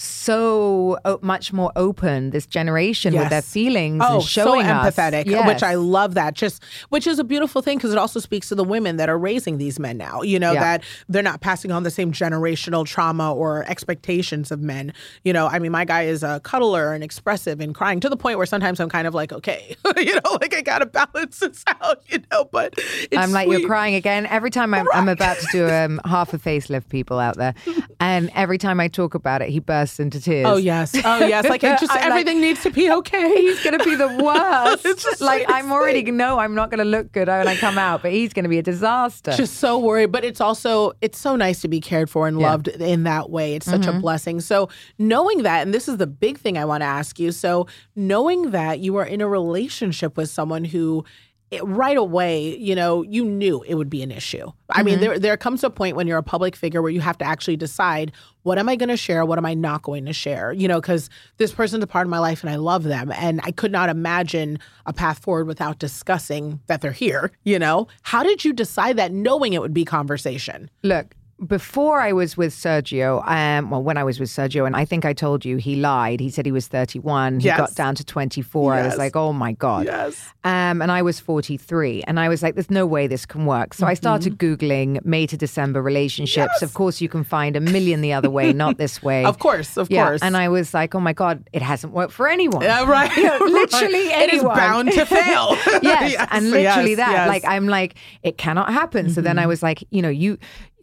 [0.00, 5.46] so much more open this generation with their feelings Oh, and showing so empathetic, Yes.
[5.46, 6.34] which I love that.
[6.34, 9.18] Just which is a beautiful thing because it also speaks to the women that are
[9.18, 10.22] raising these men now.
[10.22, 10.60] You know Yeah.
[10.60, 14.92] that they're not passing on the same generational trauma or expectations of men.
[15.24, 18.16] You know, I mean, my guy is a cuddler and expressive and crying to the
[18.16, 21.64] point where sometimes I'm kind of like, okay, you know, like I gotta balance this
[21.82, 22.44] out, you know.
[22.44, 23.60] But it's I'm like, sweet.
[23.60, 24.26] you're crying again.
[24.26, 27.54] Every time I'm, I'm about to do um, half a facelift, people out there,
[27.98, 30.46] and every time I talk about it, he bursts into tears.
[30.46, 31.44] Oh yes, oh yes.
[31.48, 33.28] Like it just I'm like- everything needs to be okay.
[33.42, 35.20] He's gonna be the worst.
[35.20, 38.32] Like I'm already no, I'm not gonna look good when I come out, but he's
[38.32, 39.32] gonna be a disaster.
[39.32, 42.50] just so worried but it's also it's so nice to be cared for and Yeah.
[42.50, 43.98] loved in that way it's such Mm-hmm.
[43.98, 47.18] a blessing so knowing that and this is the big thing i want to ask
[47.18, 51.04] you so knowing that you are in a relationship with someone who
[51.50, 54.50] it, right away you know you knew it would be an issue.
[54.70, 54.84] I Mm-hmm.
[54.86, 57.24] mean there there comes a point when you're a public figure where you have to
[57.24, 59.24] actually decide what am i going to share?
[59.24, 60.52] What am i not going to share?
[60.52, 63.40] You know because this person's a part of my life and i love them and
[63.44, 67.88] i could not imagine a path forward without discussing that they're here you know?
[68.02, 70.70] How did you decide that knowing it would be conversation?
[70.82, 71.14] Look,
[71.46, 75.04] before I was with Sergio, um, well, when I was with Sergio, and I think
[75.04, 76.18] I told you he lied.
[76.20, 77.40] He said he was 31.
[77.40, 77.58] He Yes.
[77.58, 78.74] got down to 24.
[78.74, 78.82] Yes.
[78.82, 79.86] I was like, oh my God.
[79.86, 80.32] Yes.
[80.44, 82.02] Um, and I was 43.
[82.06, 83.74] And I was like, there's no way this can work.
[83.74, 84.64] So I started Mm-hmm.
[84.66, 86.60] Googling May to December relationships.
[86.60, 89.24] Of course, you can find a million the other way, not this way.
[89.24, 90.06] Of course, of yeah.
[90.06, 90.22] course.
[90.22, 92.62] And I was like, oh my God, it hasn't worked for anyone.
[92.62, 93.10] Yeah, right.
[93.16, 94.28] You know, literally Right.
[94.28, 95.56] It is bound to fail.
[95.82, 97.12] yes, and literally yes, that.
[97.12, 97.28] yes.
[97.28, 99.08] Like I'm like, it cannot happen.
[99.10, 99.48] So then I Mm-hmm.
[99.48, 100.36] was like, you know, you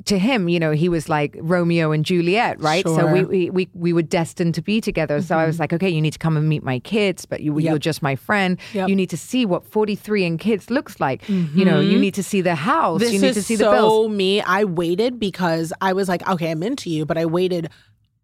[0.05, 2.85] to him, you know, he was like Romeo and Juliet, right?
[2.85, 5.21] So we, we we we were destined to be together.
[5.21, 7.57] So I was like, okay, you need to come and meet my kids, but you,
[7.57, 7.69] Yep.
[7.69, 8.59] you're just my friend.
[8.73, 8.89] Yep.
[8.89, 11.27] You need to see what 43 and kids looks like.
[11.27, 12.99] You know, you need to see the house.
[13.01, 14.11] This you need is to see so the bills.
[14.11, 14.41] me.
[14.41, 17.69] I waited because I was like, okay, I'm into you, but I waited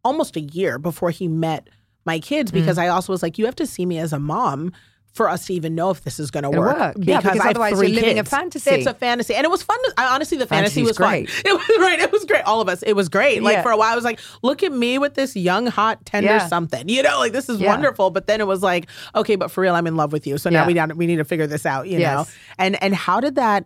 [0.04, 1.68] almost a year before he met
[2.06, 2.56] my kids Mm.
[2.56, 4.72] because I also was like, you have to see me as a mom
[5.14, 6.78] for us to even know if this is going to work.
[6.78, 6.96] work.
[7.00, 8.70] Yeah, because I have otherwise three you're living a fantasy.
[8.72, 9.78] It's a fantasy, and it was fun.
[9.84, 11.30] To, I, honestly, the fantasy Fantasy's was great.
[11.30, 11.42] fun.
[11.46, 12.00] It was right.
[12.00, 12.44] It was great.
[12.46, 12.82] All of us.
[12.84, 13.44] It was great.
[13.44, 13.62] Like Yeah.
[13.64, 16.48] for a while, I was like, look at me with this young, hot, tender Yeah.
[16.48, 16.88] something.
[16.88, 17.68] You know, like this is Yeah.
[17.68, 18.10] wonderful.
[18.10, 20.38] But then it was like, okay, but for real, I'm in love with you.
[20.38, 21.88] So now we down, we need to figure this out.
[21.90, 22.26] You know,
[22.58, 23.66] and and how did that?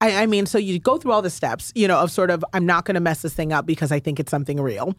[0.00, 2.44] I, I mean, so you go through all the steps, you know, of sort of,
[2.52, 4.94] I'm not going to mess this thing up because I think it's something real.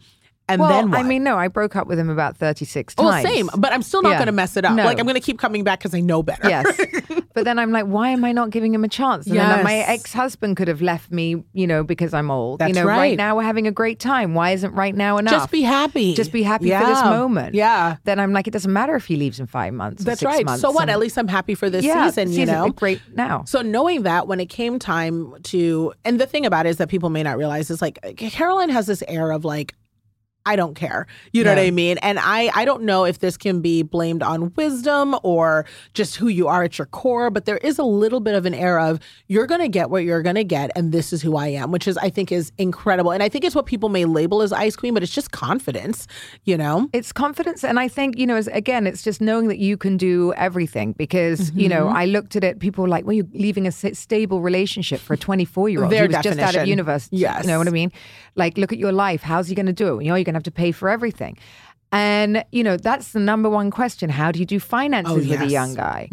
[0.50, 1.00] And well, then what?
[1.00, 3.28] I mean, no, I broke up with him about 36 well, times.
[3.28, 4.18] same, but I'm still not Yeah.
[4.18, 4.74] going to mess it up.
[4.74, 4.84] No.
[4.84, 6.48] Like, I'm going to keep coming back because I know better.
[6.48, 6.66] Yes.
[7.34, 9.26] but then I'm like, why am I not giving him a chance?
[9.26, 12.58] And then my ex husband could have left me, you know, because I'm old.
[12.60, 13.16] That's you know, right.
[13.16, 14.34] now we're having a great time.
[14.34, 15.32] Why isn't right now enough?
[15.32, 16.14] Just be happy.
[16.14, 17.54] Just be happy for this moment.
[17.54, 17.96] Yeah.
[18.04, 20.02] Then I'm like, it doesn't matter if he leaves in five months.
[20.02, 20.44] or That's six right.
[20.44, 20.62] Months.
[20.62, 20.82] So what?
[20.82, 22.70] And- At least I'm happy for this yeah, season, you know?
[22.70, 23.44] Great now.
[23.44, 26.88] So knowing that when it came time to, and the thing about it is that
[26.88, 29.74] people may not realize is like Caroline has this air of like,
[30.46, 31.06] I don't care.
[31.32, 31.56] You know Yeah.
[31.56, 31.98] what I mean?
[31.98, 36.28] And I, I don't know if this can be blamed on wisdom or just who
[36.28, 39.00] you are at your core, but there is a little bit of an air of
[39.28, 41.70] you're going to get what you're going to get, and this is who I am,
[41.72, 43.10] which is I think is incredible.
[43.12, 46.06] And I think it's what people may label as ice queen, but it's just confidence.
[46.44, 46.88] You know?
[46.92, 47.62] It's confidence.
[47.64, 50.92] And I think, you know, as, again, it's just knowing that you can do everything
[50.92, 51.96] because, you know, Mm-hmm.
[51.96, 55.16] I looked at it, people were like, well, you're leaving a stable relationship for a
[55.16, 55.92] 24 year old.
[55.92, 56.68] Their He was just out of definition.
[56.68, 57.16] university.
[57.16, 57.44] Yes.
[57.44, 57.90] You know what I mean?
[58.36, 59.22] Like, look at your life.
[59.22, 60.04] How's he going to do it?
[60.04, 61.36] You know, you're going to have to pay for everything.
[61.92, 64.10] And, you know, that's the number one question.
[64.10, 65.40] How do you do finances Oh, with a yes.
[65.40, 65.50] Mm-hmm.
[65.50, 66.08] young guy?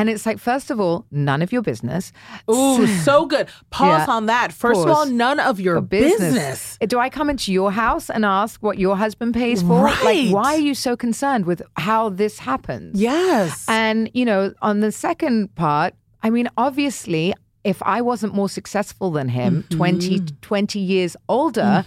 [0.00, 2.12] And it's like, first of all, none of your business.
[2.50, 3.46] Ooh, so good.
[3.68, 4.14] Pause Yeah.
[4.14, 4.52] on that.
[4.54, 6.78] First of all, none of your Your business.
[6.80, 9.84] Do I come into your house and ask what your husband pays for?
[9.84, 10.02] Right.
[10.02, 12.98] Like, why are you so concerned with how this happens?
[12.98, 13.66] Yes.
[13.68, 17.34] And, you know, on the second part, I mean, obviously,
[17.68, 19.76] if I wasn't more successful than him, Mm-hmm.
[19.76, 21.84] 20, 20 years older,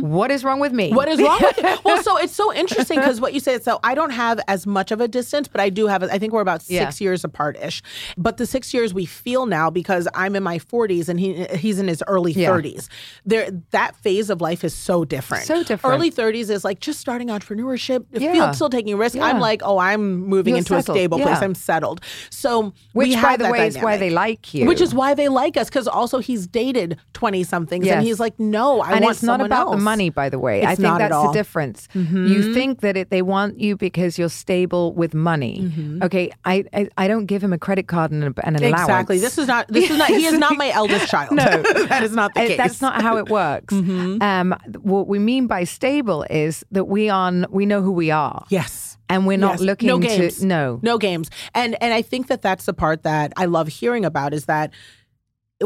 [0.00, 0.92] what is wrong with me?
[0.92, 3.62] What is wrong with Well, so it's so interesting because what you said.
[3.62, 6.02] So I don't have as much of a distance, but I do have.
[6.02, 7.04] I think we're about six Yeah.
[7.04, 7.82] years apart ish.
[8.16, 11.78] But the six years we feel now because I'm in my 40s and he he's
[11.78, 12.50] in his early Yeah.
[12.50, 12.88] 30s.
[13.24, 15.44] There, that phase of life is so different.
[15.44, 15.94] So different.
[15.94, 18.04] Early 30s is like just starting entrepreneurship.
[18.12, 18.32] Yeah.
[18.32, 19.16] Feel, still taking risk.
[19.18, 20.96] I'm like, oh, I'm moving You're into settled.
[20.96, 21.38] a stable place.
[21.42, 22.00] I'm settled.
[22.30, 24.66] So Which, by the way, is why they like you.
[24.66, 28.38] Which is why they like us because also he's dated 20 somethings and he's like,
[28.40, 30.58] no, I and want it's not about the money, by the way.
[30.62, 31.14] It's I think that's.
[31.14, 31.26] Mm-hmm.
[31.26, 31.88] the difference.
[31.94, 35.60] You think that it, they want you because you're stable with money.
[35.62, 36.02] Mm-hmm.
[36.02, 38.80] Okay, I, I I don't give him a credit card and, an allowance.
[38.80, 39.18] Exactly.
[39.18, 39.68] This is not.
[39.68, 40.08] This is not.
[40.08, 41.32] He is not my eldest child.
[41.32, 41.44] No.
[41.88, 42.56] that is not the case.
[42.56, 43.74] That's not how it works.
[43.74, 44.22] Mm-hmm.
[44.22, 48.44] Um, what we mean by stable is that we are we know who we are.
[48.48, 48.96] Yes.
[49.08, 49.60] And we're not Yes.
[49.62, 50.44] looking no to- games.
[50.44, 50.78] no.
[50.82, 51.30] no games.
[51.54, 54.72] And and I think that that's the part that I love hearing about is that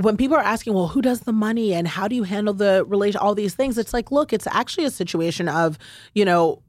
[0.00, 2.85] when people are asking, well, who does the money and how do you handle the
[2.87, 5.78] relation, all these things, it's like, look, it's actually a situation of,
[6.14, 6.62] you know.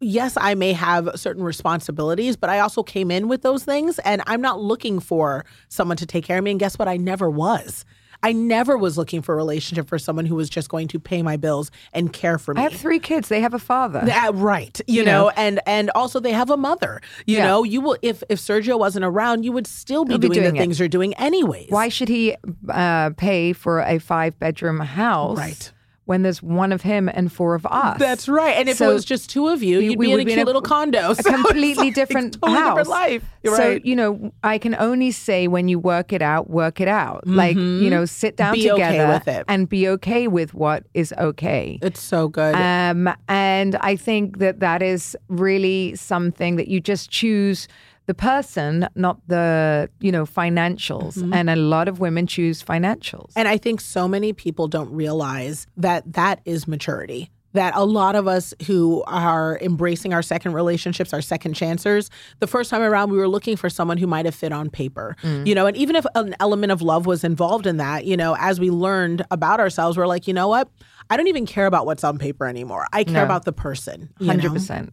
[0.00, 4.22] Yes, I may have certain responsibilities, but I also came in with those things and
[4.28, 6.52] I'm not looking for someone to take care of me.
[6.52, 6.86] And guess what?
[6.86, 7.84] I never was.
[8.22, 11.22] I never was looking for a relationship for someone who was just going to pay
[11.22, 12.60] my bills and care for me.
[12.60, 13.28] I have three kids.
[13.28, 14.00] They have a father.
[14.00, 14.80] Uh, right.
[14.88, 15.32] You, You know, know.
[15.36, 17.00] and and also they have a mother.
[17.26, 17.46] You Yeah.
[17.46, 20.40] know, you will if if Sergio wasn't around, you would still be He'll be doing,
[20.40, 20.62] doing the it.
[20.62, 21.70] things you're doing anyways.
[21.70, 22.34] Why should he
[22.68, 25.38] uh, pay for a five bedroom house?
[25.38, 25.72] Right.
[26.08, 27.98] When there's one of him and four of us.
[27.98, 28.56] That's right.
[28.56, 30.32] And if So it was just two of you, you'd we be in a be
[30.32, 31.10] cute little condo.
[31.10, 32.78] a So completely like different totally house.
[32.78, 33.24] different life.
[33.42, 33.84] You're so right.
[33.84, 37.26] you know, I can only say when you work it out, work it out.
[37.26, 38.62] Like you know, sit down Mm-hmm.
[38.62, 39.44] Be okay together with it.
[39.48, 41.78] and be okay with what is okay.
[41.82, 42.54] it's so good.
[42.54, 47.68] Um, and I think that that is really something that you just choose
[48.08, 51.14] the person, not the you know financials.
[51.18, 51.32] Mm-hmm.
[51.34, 53.32] And a lot of women choose financials.
[53.36, 57.30] And I think so many people don't realize that that is maturity.
[57.54, 62.46] That a lot of us who are embracing our second relationships, our second chancers, the
[62.46, 65.16] first time around, we were looking for someone who might have fit on paper.
[65.22, 68.36] You know, and even if an element of love was involved in that, you know,
[68.38, 70.68] as we learned about ourselves, we're like, you know what?
[71.10, 72.86] I don't even care about what's on paper anymore.
[72.92, 73.24] I care No.
[73.24, 74.10] about the person.
[74.24, 74.92] Hundred percent.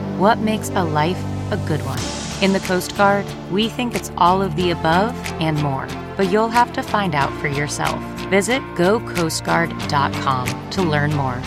[0.21, 1.17] what makes a life
[1.49, 1.97] a good one?
[2.43, 6.47] In the Coast Guard, we think it's all of the above and more, but you'll
[6.49, 7.99] have to find out for yourself.
[8.29, 11.41] Visit gocoastguard.com to learn more.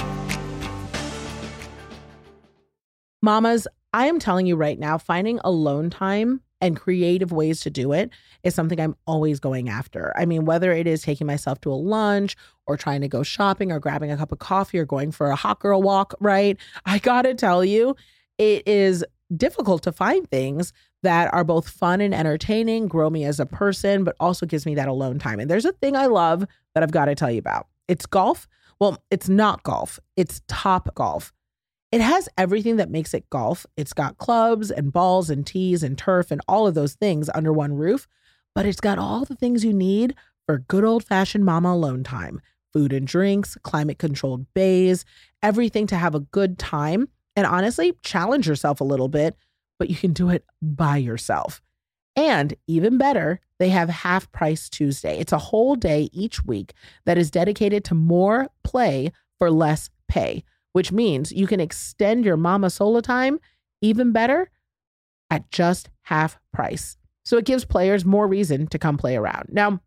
[3.23, 7.93] Mamas, I am telling you right now, finding alone time and creative ways to do
[7.93, 8.11] it
[8.43, 10.13] is something I'm always going after.
[10.17, 12.35] I mean, whether it is taking myself to a lunch
[12.67, 15.37] or trying to go shopping or grabbing a cup of coffee or going for a
[15.37, 16.57] hot girl walk, right?
[16.85, 17.95] I gotta tell you,
[18.39, 23.41] it is difficult to find things that are both fun and entertaining, grow me as
[23.41, 25.41] a person, but also gives me that alone time.
[25.41, 26.45] And there's a thing I love
[26.75, 27.67] that I've got to tell you about.
[27.89, 28.47] It's golf.
[28.81, 31.31] Well, it's not golf, it's Topgolf.
[31.93, 33.67] It has everything that makes it golf.
[33.77, 37.53] It's got clubs and balls and tees and turf and all of those things under
[37.53, 38.09] one roof,
[38.53, 42.41] but it's got all the things you need for good old fashioned mama alone time
[42.73, 45.05] food and drinks, climate controlled bays,
[45.45, 49.37] everything to have a good time and honestly challenge yourself a little bit,
[49.79, 51.61] but you can do it by yourself.
[52.17, 55.19] And even better, they have Half Price Tuesday.
[55.19, 56.73] It's a whole day each week
[57.07, 62.37] that is dedicated to more play for less pay, which means you can extend your
[62.37, 63.41] mama solo time
[63.81, 64.51] even better
[65.31, 66.97] at just half price.
[67.25, 69.49] So it gives players more reason to come play around.
[69.51, 69.81] Now,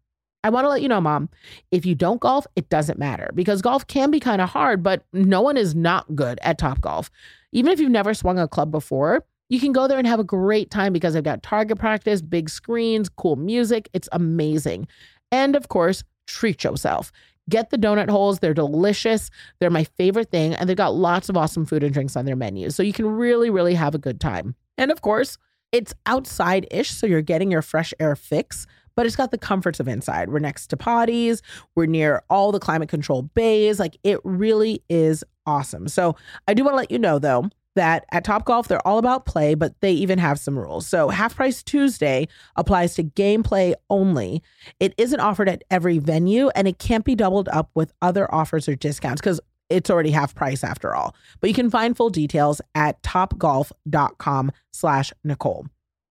[0.48, 1.28] I want to let you know, mom,
[1.72, 5.04] if you don't golf, it doesn't matter because golf can be kind of hard, but
[5.12, 7.10] no one is not good at Topgolf.
[7.52, 10.24] Even if you've never swung a club before, you can go there and have a
[10.24, 13.90] great time because they've got target practice, big screens, cool music.
[13.92, 14.88] It's amazing.
[15.34, 17.12] And of course, treat yourself.
[17.50, 18.40] Get the donut holes.
[18.40, 19.30] They're delicious.
[19.60, 20.54] They're my favorite thing.
[20.54, 22.70] And they've got lots of awesome food and drinks on their menu.
[22.70, 24.56] So you can really, really have a good time.
[24.78, 25.38] And of course,
[25.74, 26.92] it's outside ish.
[26.92, 28.66] So you're getting your fresh air fix,
[28.98, 30.30] but it's got the comforts of inside.
[30.30, 31.42] We're next to potties,
[31.76, 33.80] we're near all the climate control bays.
[33.80, 35.88] Like it really is awesome.
[35.88, 36.18] So
[36.50, 39.54] I do want to let you know though that at Topgolf, they're all about play,
[39.54, 40.88] but they even have some rules.
[40.88, 44.42] So, Half Price Tuesday applies to gameplay only.
[44.80, 48.68] It isn't offered at every venue and it can't be doubled up with other offers
[48.68, 51.16] or discounts because it's already half price after all.
[51.40, 55.68] But you can find full details at topgolf.com slash Nicole.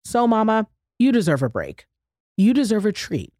[0.03, 0.67] So, mama,
[0.97, 1.85] you deserve a break.
[2.41, 3.31] You deserve a treat.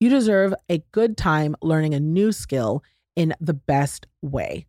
[0.00, 2.82] You deserve a good time learning a new skill
[3.14, 4.64] in the best way.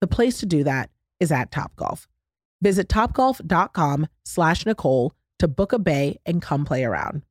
[0.00, 2.06] The place to do that is at Topgolf.
[2.62, 7.22] Visit topgolf.com slash Nicole to book a bay and come play around.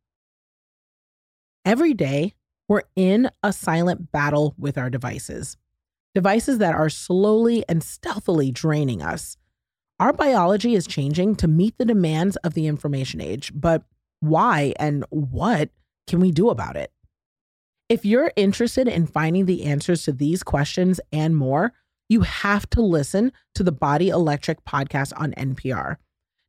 [1.64, 2.34] Every day,
[2.68, 5.56] we're in a silent battle with our devices,
[6.14, 9.38] devices that are slowly and stealthily draining us.
[10.02, 13.86] Our biology is changing to meet the demands of the information age, but
[14.20, 15.70] why and what
[16.08, 16.92] can we do about it?
[17.90, 21.74] If you're interested in finding the answers to these questions and more,
[22.10, 25.98] you have to listen to the Body Electric podcast on NPR.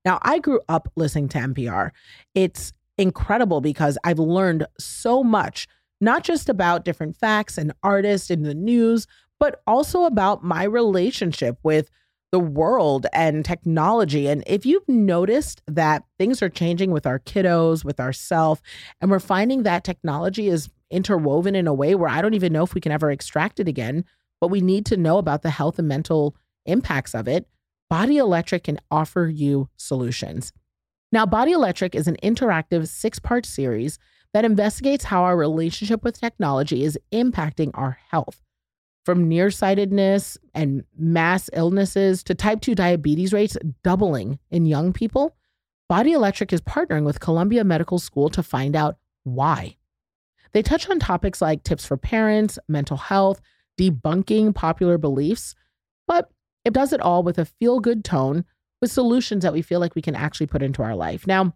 [0.05, 1.91] Now, I grew up listening to NPR.
[2.35, 5.67] It's incredible because I've learned so much,
[6.01, 9.07] not just about different facts and artists in the news,
[9.39, 11.91] but also about my relationship with
[12.31, 14.29] the world and technology.
[14.29, 18.61] And if you've noticed that things are changing with our kiddos, with ourself,
[19.01, 22.64] and we're finding that technology is interwoven in a way where I don't even know
[22.64, 24.05] if we can ever extract it again,
[24.41, 27.49] but we need to know about the health and mental impacts of it,
[27.91, 30.53] Body Electric can offer you solutions.
[31.11, 33.99] Now, Body Electric is an interactive six part series
[34.35, 38.43] that investigates how our relationship with technology is impacting our health.
[39.09, 45.35] From nearsightedness and mass illnesses to type 2 diabetes rates doubling in young people,
[45.89, 49.79] Body Electric is partnering with Columbia Medical School to find out why.
[50.53, 53.41] They touch on topics like tips for parents, mental health,
[53.81, 55.55] debunking popular beliefs,
[56.07, 56.31] but
[56.67, 58.45] it does it all with a feel good tone
[58.83, 61.27] with solutions that we feel like we can actually put into our life.
[61.27, 61.55] Now,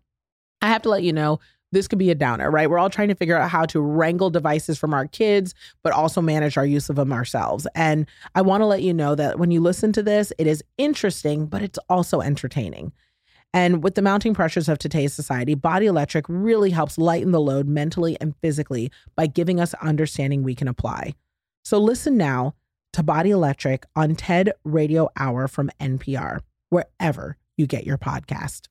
[0.63, 1.39] I have to let you know,
[1.73, 2.71] this could be a downer, right?
[2.71, 6.21] We're all trying to figure out how to wrangle devices from our kids, but also
[6.21, 7.67] manage our use of them ourselves.
[7.75, 10.63] And I want to let you know that when you listen to this, it is
[10.79, 12.93] interesting, but it's also entertaining.
[13.55, 17.67] And with the mounting pressures of today's society, Body Electric really helps lighten the load
[17.67, 21.15] mentally and physically by giving us understanding we can apply.
[21.65, 22.55] So listen now
[22.95, 28.69] to Body Electric on TED Radio Hour from NPR, wherever you get your podcast.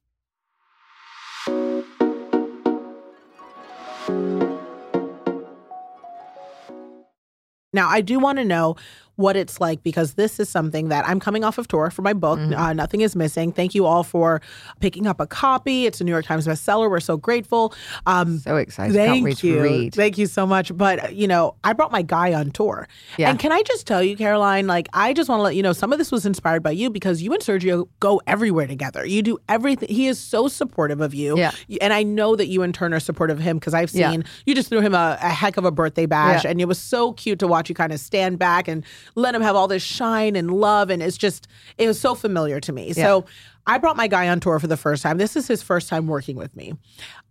[7.73, 8.75] Now, I do want to know
[9.21, 12.13] what it's like because this is something that I'm coming off of tour for my
[12.13, 12.39] book.
[12.39, 12.53] Mm-hmm.
[12.53, 13.51] Uh, Nothing is missing.
[13.51, 14.41] Thank you all for
[14.79, 15.85] picking up a copy.
[15.85, 16.89] It's a New York Times bestseller.
[16.89, 17.73] We're so grateful.
[18.05, 18.93] Um, So excited.
[18.95, 19.61] Thank you.
[19.61, 19.93] read.
[19.93, 20.75] Thank you so much.
[20.75, 22.87] But, you know, I brought my guy on tour.
[23.17, 23.29] Yeah.
[23.29, 25.73] And can I just tell you, Caroline, like, I just want to let you know
[25.73, 29.05] some of this was inspired by you because you and Sergio go everywhere together.
[29.05, 29.89] You do everything.
[29.89, 31.37] He is so supportive of you.
[31.37, 31.51] Yeah.
[31.81, 34.11] And I know that you in turn are supportive of him because I've Yeah.
[34.11, 36.43] seen you just threw him a, a heck of a birthday bash.
[36.43, 36.51] Yeah.
[36.51, 38.83] And it was so cute to watch you kind of stand back and
[39.15, 40.89] let him have all this shine and love.
[40.89, 41.47] And it's just,
[41.77, 42.93] it was so familiar to me.
[42.93, 43.25] So
[43.67, 45.17] I brought my guy on tour for the first time.
[45.17, 46.73] This is his first time working with me.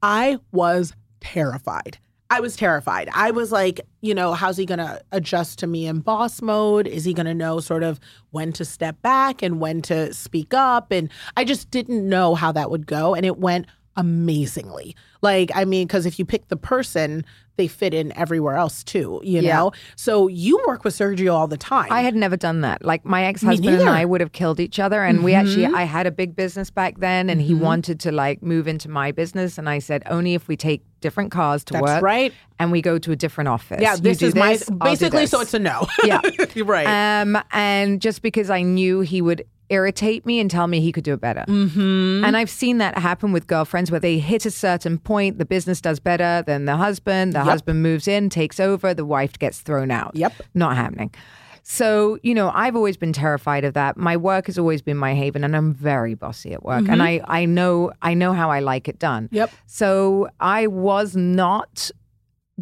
[0.03, 1.99] I was terrified.
[2.33, 3.09] I was terrified.
[3.13, 6.87] I was like, you know, how's he going to adjust to me in boss mode?
[6.87, 7.99] Is he going to know sort of
[8.31, 10.93] when to step back and when to speak up?
[10.93, 13.17] And I just didn't know how that would go.
[13.17, 13.67] And it went
[14.01, 14.97] amazingly.
[15.23, 17.25] Like, I mean, because if you pick the person,
[17.57, 19.55] they fit in everywhere else too, you Yeah.
[19.57, 19.73] know?
[19.95, 21.89] So you work with Sergio all the time.
[21.93, 22.83] I had never done that.
[22.83, 23.91] Like my ex husband and.
[23.91, 25.03] I would have killed each other.
[25.05, 25.75] And we actually, Mhm.
[25.75, 29.13] I had a big business back then, and he wanted to like move into my
[29.13, 29.59] business.
[29.59, 32.03] And I said, only if we take different cars to That's work.
[32.03, 32.33] right.
[32.59, 33.81] And we go to a different office.
[33.83, 35.87] yeah, this is my, this, I'll basically, so it's a no.
[36.05, 36.21] Yeah.
[36.55, 36.87] You're right.
[36.87, 41.05] Um, and just because I knew he would irritate me and tell me he could
[41.05, 41.45] do it better.
[41.49, 42.25] mm-hmm.
[42.25, 45.81] And I've seen that happen with girlfriends where they hit a certain point, the business
[45.81, 47.47] does better than the husband, the Yep.
[47.47, 50.15] husband moves in, takes over, the wife gets thrown out.
[50.15, 50.35] Yep.
[50.55, 51.13] Not happening.
[51.63, 53.97] So, you know, I've always been terrified of that.
[53.97, 56.89] My work has always been my haven and I'm very bossy at work.
[56.89, 59.25] And I, I know I know how I like it done.
[59.27, 59.37] Mm-hmm.
[59.37, 59.51] Yep.
[59.67, 61.91] So I was not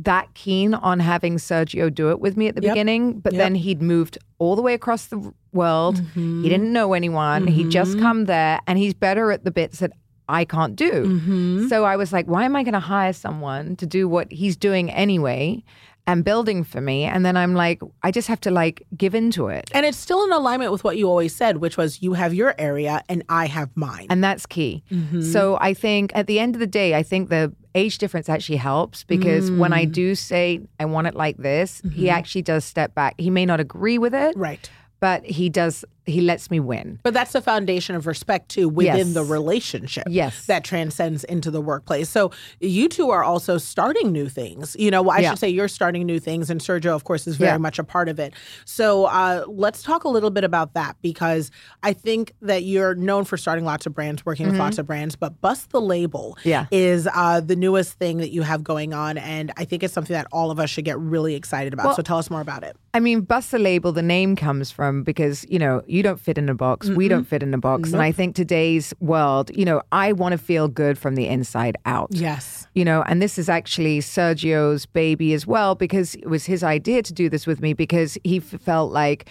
[0.04, 2.72] that keen on having Sergio do it with me at the Yep.
[2.74, 3.38] beginning, but Yep.
[3.42, 5.96] then he'd moved all the way across the world.
[5.96, 6.42] Mm-hmm.
[6.42, 7.46] He didn't know anyone.
[7.46, 9.92] He'd just come there and he's better at the bits that
[10.28, 10.90] I can't do.
[10.92, 11.68] Mm-hmm.
[11.68, 14.56] So I was like, why am I going to hire someone to do what he's
[14.58, 15.64] doing anyway
[16.08, 17.04] and building for me?
[17.04, 19.70] And then I'm like, I just have to like give into it.
[19.72, 22.54] And it's still in alignment with what you always said, which was you have your
[22.58, 24.06] area and I have mine.
[24.10, 24.82] And that's key.
[24.90, 25.22] Mm-hmm.
[25.22, 28.56] So I think at the end of the day, I think the age difference actually
[28.56, 29.74] helps because when Mm.
[29.76, 33.14] I do say I want it like this, he actually does step back.
[33.18, 34.40] He may not agree with it, Mm-hmm.
[34.40, 34.70] right.
[35.00, 36.98] but he does, he lets me win.
[37.02, 39.14] But that's the foundation of respect too within Yes.
[39.14, 40.04] the relationship.
[40.08, 40.46] Yes.
[40.46, 42.08] That transcends into the workplace.
[42.08, 42.30] So
[42.60, 44.74] you two are also starting new things.
[44.78, 45.30] You know, I Yeah.
[45.30, 47.58] should say you're starting new things, and Sergio, of course, is very Yeah.
[47.58, 48.32] much a part of it.
[48.64, 51.50] So uh, let's talk a little bit about that because
[51.82, 55.14] I think that you're known for starting lots of brands, working with lots of brands,
[55.16, 56.48] but Bust the Label Mm-hmm.
[56.48, 56.66] Yeah.
[56.70, 59.18] is uh, the newest thing that you have going on.
[59.18, 61.86] And I think it's something that all of us should get really excited about.
[61.86, 62.76] Well- so tell us more about it.
[62.94, 66.38] I mean, bust the label, the name comes from because, you know, you don't fit
[66.38, 66.88] in a box.
[66.88, 67.92] We don't fit in a box.
[67.92, 71.76] And I think today's world, you know, I want to feel good from the inside
[71.86, 72.08] out.
[72.10, 72.66] Yes.
[72.74, 77.02] You know, and this is actually Sergio's baby as well because it was his idea
[77.02, 79.28] to do this with me because he f- felt like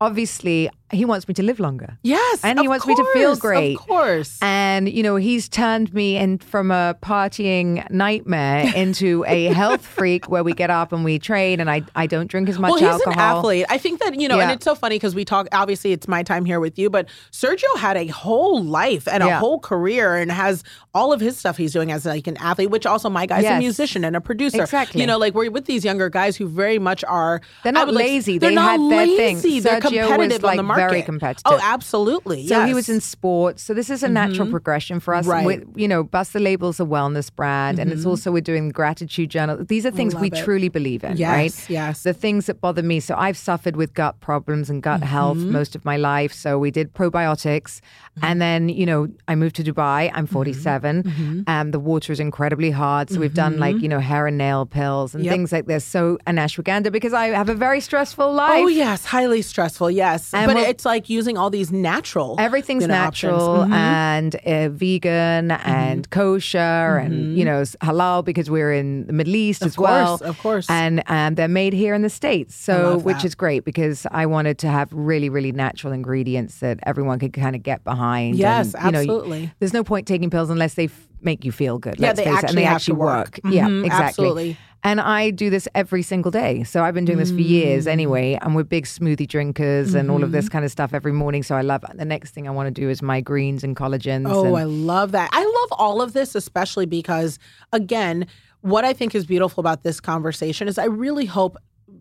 [0.00, 1.98] obviously he wants me to live longer.
[2.02, 2.40] Yes.
[2.42, 3.76] And he wants me to feel great.
[3.78, 4.38] Of course.
[4.40, 10.28] And, you know, he's turned me in from a partying nightmare into a health freak
[10.30, 12.78] where we get up and we train and I, I don't drink as much well,
[12.80, 13.12] he's alcohol.
[13.12, 13.66] an athlete.
[13.68, 16.22] I think that, you know, and it's so funny because we talk, obviously, it's my
[16.22, 20.32] time here with you, but Sergio had a whole life and a whole career and
[20.32, 20.64] has
[20.94, 23.58] all of his stuff he's doing as like an athlete, which also my guy's a
[23.58, 24.62] musician and a producer.
[24.62, 25.00] Exactly.
[25.00, 27.40] You know, like we're with these younger guys who very much are.
[27.62, 28.38] They're not would like- lazy.
[28.38, 29.36] They're They not had their thing.
[29.36, 29.60] lazy.
[29.60, 31.52] They're Sergio was competitive like on the very competitive.
[31.52, 32.46] Oh, absolutely.
[32.46, 33.62] So he was in sports.
[33.62, 34.50] So this is a natural Mhm.
[34.56, 35.26] progression for us.
[35.26, 35.46] Right.
[35.46, 38.10] We, you know, Bust the Label's a wellness brand, and it's Mhm.
[38.10, 39.56] also we're doing gratitude journal.
[39.74, 40.36] These are things we it.
[40.44, 41.54] truly believe in, Yes, right?
[41.70, 42.02] yes.
[42.02, 43.00] The things that bother me.
[43.00, 45.50] So I've suffered with gut problems and gut health Mhm.
[45.58, 46.32] most of my life.
[46.32, 47.80] So we did probiotics,
[48.22, 50.10] and then you know I moved to Dubai.
[50.14, 51.02] I'm 47.
[51.02, 51.44] Mhm.
[51.46, 53.10] and the water is incredibly hard.
[53.10, 55.32] So we've done like you know hair and nail pills and Yep.
[55.32, 55.84] things like this.
[55.84, 58.62] So and ashwagandha because I have a very stressful life.
[58.64, 59.90] Oh yes, highly stressful.
[59.90, 62.36] Yes, And but it's like using all these natural.
[62.38, 63.72] Everything's you know, natural Mhm.
[63.72, 69.62] and uh, vegan and kosher and you know halal because we're in the Middle East
[69.62, 70.14] Of as well.
[70.22, 70.66] of course.
[70.70, 74.58] And and they're made here in the states, so which is great because I wanted
[74.58, 78.36] to have really really natural ingredients that everyone could kind of get behind.
[78.36, 79.50] Yes, and, you know, absolutely.
[79.58, 81.96] there's no point taking pills unless they f- make you feel good.
[81.98, 83.40] Yeah, let's they face it, and actually they actually to work.
[83.50, 84.06] Yeah, Mhm, exactly.
[84.06, 84.56] absolutely.
[84.84, 86.62] And I do this every single day.
[86.64, 87.90] So I've been doing this for years Mm.
[87.90, 88.38] anyway.
[88.40, 90.32] And we're big smoothie drinkers and all of Mm-hmm.
[90.32, 91.42] this kind of stuff every morning.
[91.42, 94.26] So I love the next thing I want to do is my greens and collagens.
[94.32, 95.30] Oh, and, I love that.
[95.32, 97.38] I love all of this, especially because,
[97.72, 98.26] again,
[98.60, 101.56] what I think is beautiful about this conversation is I really hope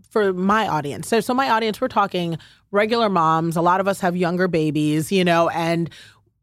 [0.09, 1.07] for my audience.
[1.07, 2.37] So, so my audience, we're talking
[2.71, 3.55] regular moms.
[3.55, 5.89] A lot of us have younger babies, you know, and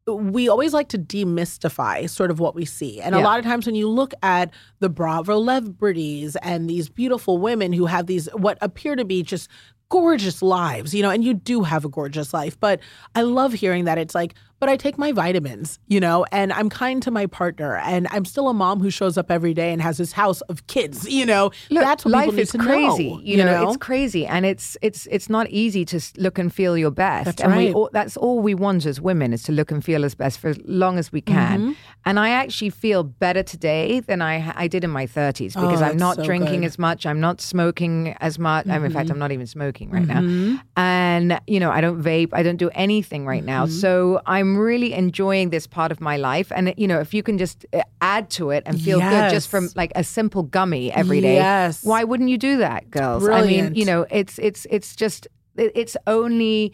[0.06, 3.00] we always like to demystify sort of what we see.
[3.00, 4.50] And a lot of times when you look at
[4.80, 9.48] the Bravo celebrities and these beautiful women who have these what appear to be just
[9.88, 12.80] gorgeous lives, you know, and you do have a gorgeous life, but
[13.14, 16.68] I love hearing that it's like, but I take my vitamins, you know, and I'm
[16.70, 19.82] kind to my partner and I'm still a mom who shows up every day and
[19.82, 21.50] has this house of kids, you know.
[21.70, 23.10] Look, That's what life is crazy.
[23.10, 26.78] know, you, know, it's crazy, and it's it's it's not easy to look and feel
[26.78, 27.26] your best.
[27.26, 27.74] That's and we right.
[27.74, 30.48] all, that's all we want as women is to look and feel as best for
[30.48, 31.60] as long as we can.
[31.60, 31.72] Mm-hmm.
[32.06, 35.86] And I actually feel better today than I I did in my thirties because Oh,
[35.86, 36.66] I'm not so drinking good.
[36.66, 37.06] as much.
[37.06, 38.66] I'm not smoking as much.
[38.68, 40.54] I'm, in fact, I'm not even smoking right Mm-hmm.
[40.54, 40.62] now.
[40.76, 42.30] And you know, I don't vape.
[42.32, 43.64] I don't do anything right now.
[43.66, 43.80] Mm-hmm.
[43.84, 46.52] So I'm really enjoying this part of my life.
[46.54, 49.48] And you know, if you can just uh, add to it and feel good just
[49.48, 51.82] from like a simple gummy every day, Yes.
[51.84, 53.26] why wouldn't you do that, girls?
[53.28, 55.26] I mean, you know, it's it's it's just
[55.56, 56.72] it- it's only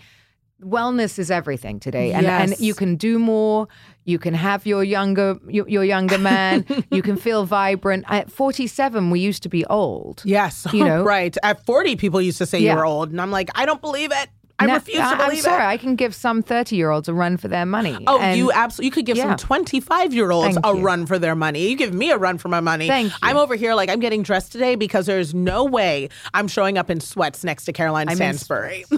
[0.62, 3.66] wellness is everything today, and and you can do more.
[4.05, 6.66] You can have your younger your, your younger man.
[6.91, 8.05] you can feel vibrant.
[8.09, 10.23] At forty seven, we used to be old.
[10.25, 11.03] Yes, You know?
[11.16, 11.37] right.
[11.43, 12.73] At 40, people used to say Yeah.
[12.73, 14.29] you were old, and I'm like, I don't believe it.
[14.61, 15.68] I Now- refuse to I- believe I'm sorry, it.
[15.68, 17.96] I can give some thirty year olds a run for their money.
[18.06, 18.86] Oh, And- you absolutely.
[18.86, 19.24] You could give Yeah.
[19.30, 20.82] some 25 year olds Thank a you.
[20.82, 21.68] run for their money.
[21.68, 22.86] You give me a run for my money.
[22.86, 23.18] Thank you.
[23.22, 26.90] I'm over here like I'm getting dressed today because there's no way I'm showing up
[26.90, 28.84] in sweats next to Caroline I'm in Stanbury.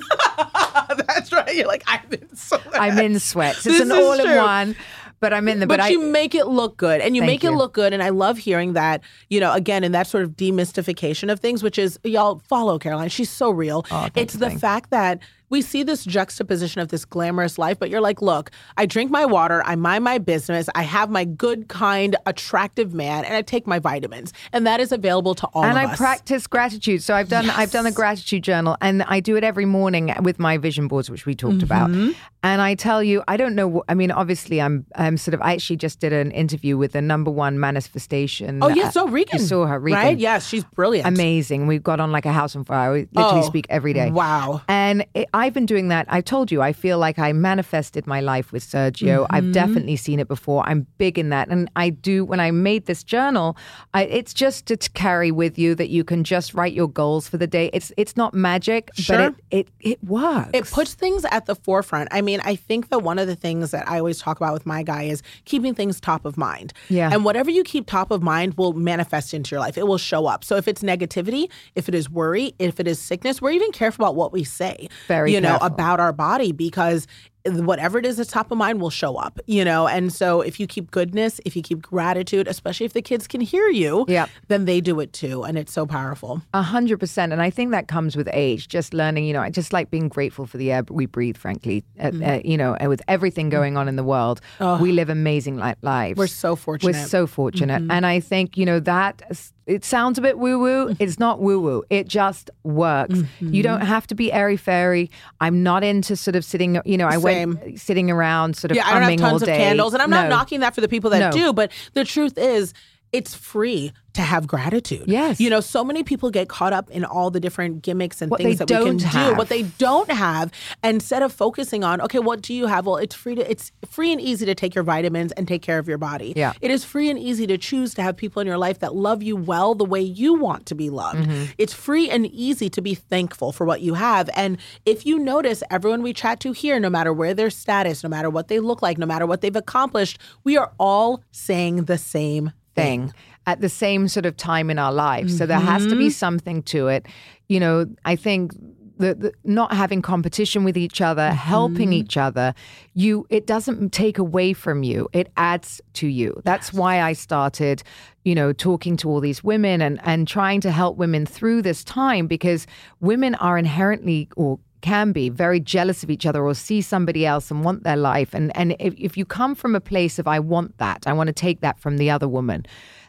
[1.07, 1.55] That's right.
[1.55, 2.67] You're like, I'm in sweats.
[2.75, 3.59] I'm in sweats.
[3.67, 4.77] It's This an all in one.
[5.21, 5.67] But I'm in the.
[5.69, 7.93] But, But, I, you make it look good and you make it look good.
[7.93, 11.63] And I love hearing that, you know, again, in that sort of demystification of things,
[11.63, 13.09] which is, y'all follow Caroline.
[13.09, 13.87] She's so real.
[13.93, 14.59] Oh, it's the you.
[14.59, 15.21] fact that
[15.53, 19.27] we see this juxtaposition of this glamorous life, but you're like, look, I drink my
[19.27, 23.67] water, I mind my business, I have my good, kind, attractive man, and I take
[23.67, 24.33] my vitamins.
[24.55, 25.99] And that is available to all and I us.
[25.99, 27.03] practice gratitude.
[27.03, 30.39] So I've done I've done a gratitude journal, and I do it every morning with
[30.39, 31.91] my vision boards, which we talked about.
[31.91, 32.13] Mm-hmm.
[32.45, 33.85] And I tell you, I don't know.
[33.89, 35.43] I mean, obviously, I'm I'm sort of.
[35.43, 38.61] I actually just did an interview with the number one manifestation.
[38.63, 39.39] Oh, yes, uh, so Regan.
[39.41, 40.01] You saw her, Regan.
[40.01, 40.19] Right?
[40.19, 41.07] Yes, she's brilliant.
[41.07, 41.69] Amazing.
[41.69, 42.93] We've got on like a house on fire.
[42.93, 44.11] We literally Oh, speak every day.
[44.11, 44.61] wow.
[44.67, 46.07] And it, I've been doing that.
[46.09, 49.23] I told you, I feel like I manifested my life with Sergio.
[49.23, 49.35] Mm-hmm.
[49.35, 50.63] I've definitely seen it before.
[50.69, 51.49] I'm big in that.
[51.49, 53.57] And I do, when I made this journal,
[53.93, 57.29] I, it's just to, to carry with you that you can just write your goals
[57.29, 57.71] for the day.
[57.73, 59.17] It's it's not magic, Sure.
[59.17, 60.51] but it, it, it works.
[60.55, 62.11] It puts things at the forefront.
[62.13, 64.65] I mean, I think that one of the things that I always talk about with
[64.65, 66.73] my guy is keeping things top of mind.
[66.89, 67.11] Yeah.
[67.13, 69.77] And whatever you keep top of mind will manifest into your life.
[69.77, 70.45] It will show up.
[70.45, 74.05] So if it's negativity, if it is worry, if it is sickness, we're even careful
[74.05, 74.89] about what we say.
[75.09, 75.67] Very you know, careful.
[75.67, 77.07] about our body because
[77.45, 79.89] whatever it is that's top of mind will show up, you know.
[79.89, 83.41] And so if you keep goodness, if you keep gratitude, especially if the kids can
[83.41, 84.31] hear you, Yep.
[84.47, 85.43] then they do it too.
[85.43, 86.41] And it's so powerful.
[86.55, 88.69] A hundred percent, and I think that comes with age.
[88.69, 91.37] Just learning, you know, I just like being grateful for the air we breathe.
[91.37, 92.23] Frankly, uh, Mm-hmm.
[92.31, 94.41] uh, you know, and with everything going on in the world,
[94.81, 96.19] we live amazing li- lives.
[96.19, 96.93] We're so fortunate.
[96.95, 97.91] We're so fortunate, Mm-hmm.
[97.91, 99.23] and I think you know that
[99.67, 100.87] it sounds a bit woo woo.
[100.89, 101.03] Mm-hmm.
[101.03, 101.85] It's not woo woo.
[101.91, 103.21] It just works.
[103.41, 105.11] You don't have to be airy fairy.
[105.41, 106.81] I'm not into sort of sitting.
[106.85, 107.59] You know, I Same.
[107.63, 110.29] went sitting around sort of Yeah, I don't have tons of candles, and I'm not
[110.29, 111.31] knocking that for the people that No.
[111.31, 111.53] do.
[111.53, 112.75] But the truth is,
[113.13, 115.05] it's free to have gratitude.
[115.07, 115.41] Yes.
[115.41, 118.41] You know, so many people get caught up in all the different gimmicks and What
[118.41, 120.53] things that we can don't do, what they don't have,
[120.85, 122.87] instead of focusing on, okay, what do you have?
[122.87, 125.79] Well, it's free to it's free and easy to take your vitamins and take care
[125.79, 126.35] of your body.
[126.37, 126.53] Yeah.
[126.61, 129.23] It is free and easy to choose to have people in your life that love
[129.23, 131.21] you well the way you want to be loved.
[131.21, 131.45] Mm-hmm.
[131.57, 134.29] It's free and easy to be thankful for what you have.
[134.35, 138.11] And if you notice, everyone we chat to here, no matter where their status, no
[138.11, 141.99] matter what they look like, no matter what they've accomplished, we are all saying the
[141.99, 143.13] same thing.
[143.47, 145.37] at the same sort of time in our lives.
[145.37, 146.11] So there has to be mm-hmm.
[146.11, 147.07] something to it.
[147.49, 148.53] You know, I think
[148.99, 152.05] the, the not having competition with each other, helping mm-hmm.
[152.05, 152.55] each other,
[152.95, 155.09] you it doesn't take away from you.
[155.13, 156.41] It adds to you.
[156.45, 157.83] That's why I started,
[158.25, 161.83] you know, talking to all these women and and trying to help women through this
[161.85, 162.67] time because
[163.01, 167.51] women are inherently or can be very jealous of each other or see somebody else
[167.51, 168.35] and want their life.
[168.35, 171.29] And and if, if you come from a place of I want that, I want
[171.29, 172.67] to take that from the other woman,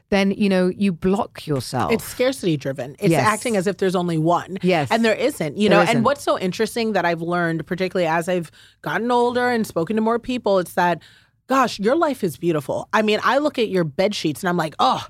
[0.09, 1.91] then you know you block yourself.
[1.91, 2.95] It's scarcity driven.
[2.99, 3.25] It's Yes.
[3.25, 4.57] acting as if there's only one.
[4.61, 4.89] Yes.
[4.91, 5.83] And there isn't, you There know.
[5.83, 5.95] isn't.
[5.97, 8.51] And what's so interesting that I've learned, particularly as I've
[8.81, 11.01] gotten older and spoken to more people, it's that,
[11.47, 12.87] gosh, your life is beautiful.
[12.93, 15.05] I mean, I look at your bed sheets and I'm like, oh,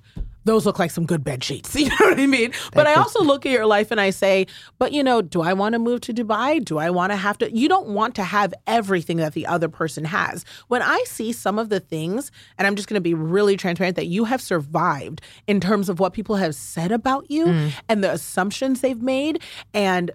[0.45, 1.75] those look like some good bed sheets.
[1.83, 2.53] You know what I mean?
[2.73, 4.47] But I also look at your life and I say,
[4.79, 6.63] but you know, do I want to move to Dubai?
[6.63, 7.53] Do I want to have to?
[7.53, 10.45] You don't want to have everything that the other person has.
[10.69, 13.97] When I see some of the things, and I'm just going to be really transparent
[13.97, 17.73] that you have survived in terms of what people have said about you mm.
[17.89, 19.41] and the assumptions they've made.
[19.73, 20.11] And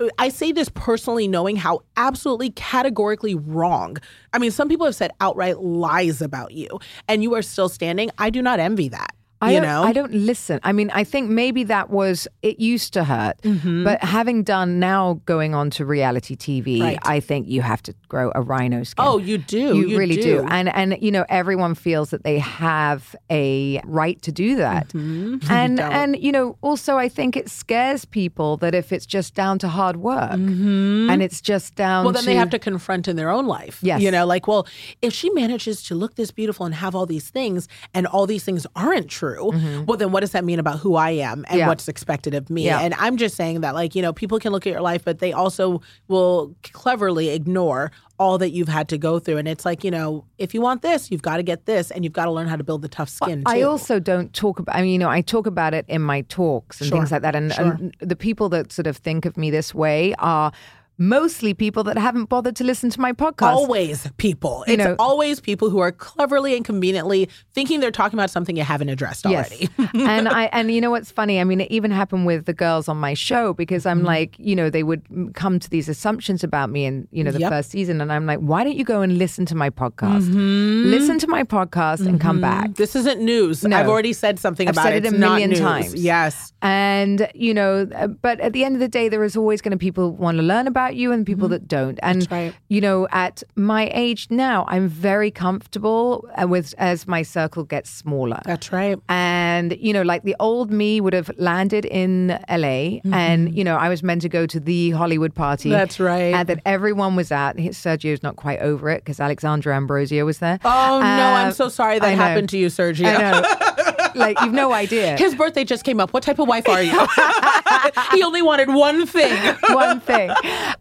[0.00, 3.98] uh, I say this personally, knowing how absolutely categorically wrong.
[4.32, 8.10] I mean, some people have said outright lies about you, and you are still standing.
[8.16, 9.14] I do not envy that.
[9.42, 10.60] I you don't, know, I don't listen.
[10.62, 13.84] I mean, I think maybe that was it used to hurt, Mm-hmm.
[13.84, 16.98] but having done now going on to reality TV, Right.
[17.04, 19.04] I think you have to grow a rhino skin.
[19.06, 19.58] Oh, you do.
[19.76, 20.22] You, You really do.
[20.42, 20.46] do.
[20.48, 24.88] And and you know, everyone feels that they have a right to do that.
[24.88, 25.38] Mm-hmm.
[25.50, 25.92] And don't.
[25.92, 29.68] and you know, also I think it scares people that if it's just down to
[29.68, 32.04] hard work and it's just down Mm-hmm.
[32.04, 33.78] well, then to they have to confront in their own life.
[33.82, 34.00] Yes.
[34.02, 34.66] You know, like, well,
[35.02, 38.44] if she manages to look this beautiful and have all these things, and all these
[38.44, 41.58] things aren't true, well, then what does that mean about who I am and Mm-hmm.
[41.58, 41.68] Yeah.
[41.68, 42.64] what's expected of me?
[42.64, 42.80] Yeah.
[42.80, 45.18] And I'm just saying that, like, you know, people can look at your life, but
[45.18, 49.38] they also will cleverly ignore all that you've had to go through.
[49.38, 52.04] And it's like, you know, if you want this, you've got to get this, and
[52.04, 53.42] you've got to learn how to build the tough skin.
[53.46, 53.66] I too.
[53.68, 54.76] also don't talk about.
[54.76, 57.22] I mean, you know, I talk about it in my talks and Sure, things like
[57.22, 57.34] that.
[57.34, 57.64] And, sure.
[57.64, 60.52] and the people that sort of think of me this way are
[61.00, 63.52] mostly people that haven't bothered to listen to my podcast.
[63.54, 64.62] always people.
[64.68, 68.54] You It's know- always people who are cleverly and conveniently thinking they're talking about something
[68.56, 69.68] you haven't addressed already.
[69.78, 69.90] Yes.
[69.94, 71.40] and I and you know what's funny?
[71.40, 73.88] I mean, it even happened with the girls on my show because Mm-hmm.
[74.00, 75.02] I'm like, you know, they would
[75.34, 77.50] come to these assumptions about me in you know the Yep.
[77.50, 80.28] first season, and I'm like, why don't you go and listen to my podcast?
[80.30, 82.74] Listen to my podcast and come back.
[82.74, 83.64] This isn't news.
[83.64, 83.74] No.
[83.74, 85.06] I've already said something I've about said it.
[85.06, 85.94] it a million times.
[85.94, 86.52] Yes.
[86.60, 89.72] And you know, uh, but at the end of the day, there is always going
[89.72, 91.98] to people want to learn about you and people that don't.
[92.02, 92.34] And Mm-hmm.
[92.34, 92.54] right.
[92.68, 97.88] you know, at my age now, I'm very comfortable uh, with as my circle gets
[97.90, 98.40] smaller.
[98.44, 98.98] That's right.
[99.08, 103.76] And, you know, like the old me would have landed in LA and, you know,
[103.76, 105.68] I was meant to go to the Hollywood party.
[105.70, 105.78] Mm-hmm.
[105.78, 106.34] That's right.
[106.34, 107.56] And that everyone was at.
[107.56, 110.58] Sergio's not quite over it because Alexandra Ambrosio was there.
[110.64, 111.06] Oh no,
[111.40, 113.04] I'm Uh, so sorry that happened to you, Sergio.
[114.14, 114.20] Know.
[114.20, 115.16] like, you've no idea.
[115.16, 116.12] His birthday just came up.
[116.12, 116.90] What type of wife are you?
[118.12, 119.54] he only wanted one thing.
[119.70, 120.30] one thing,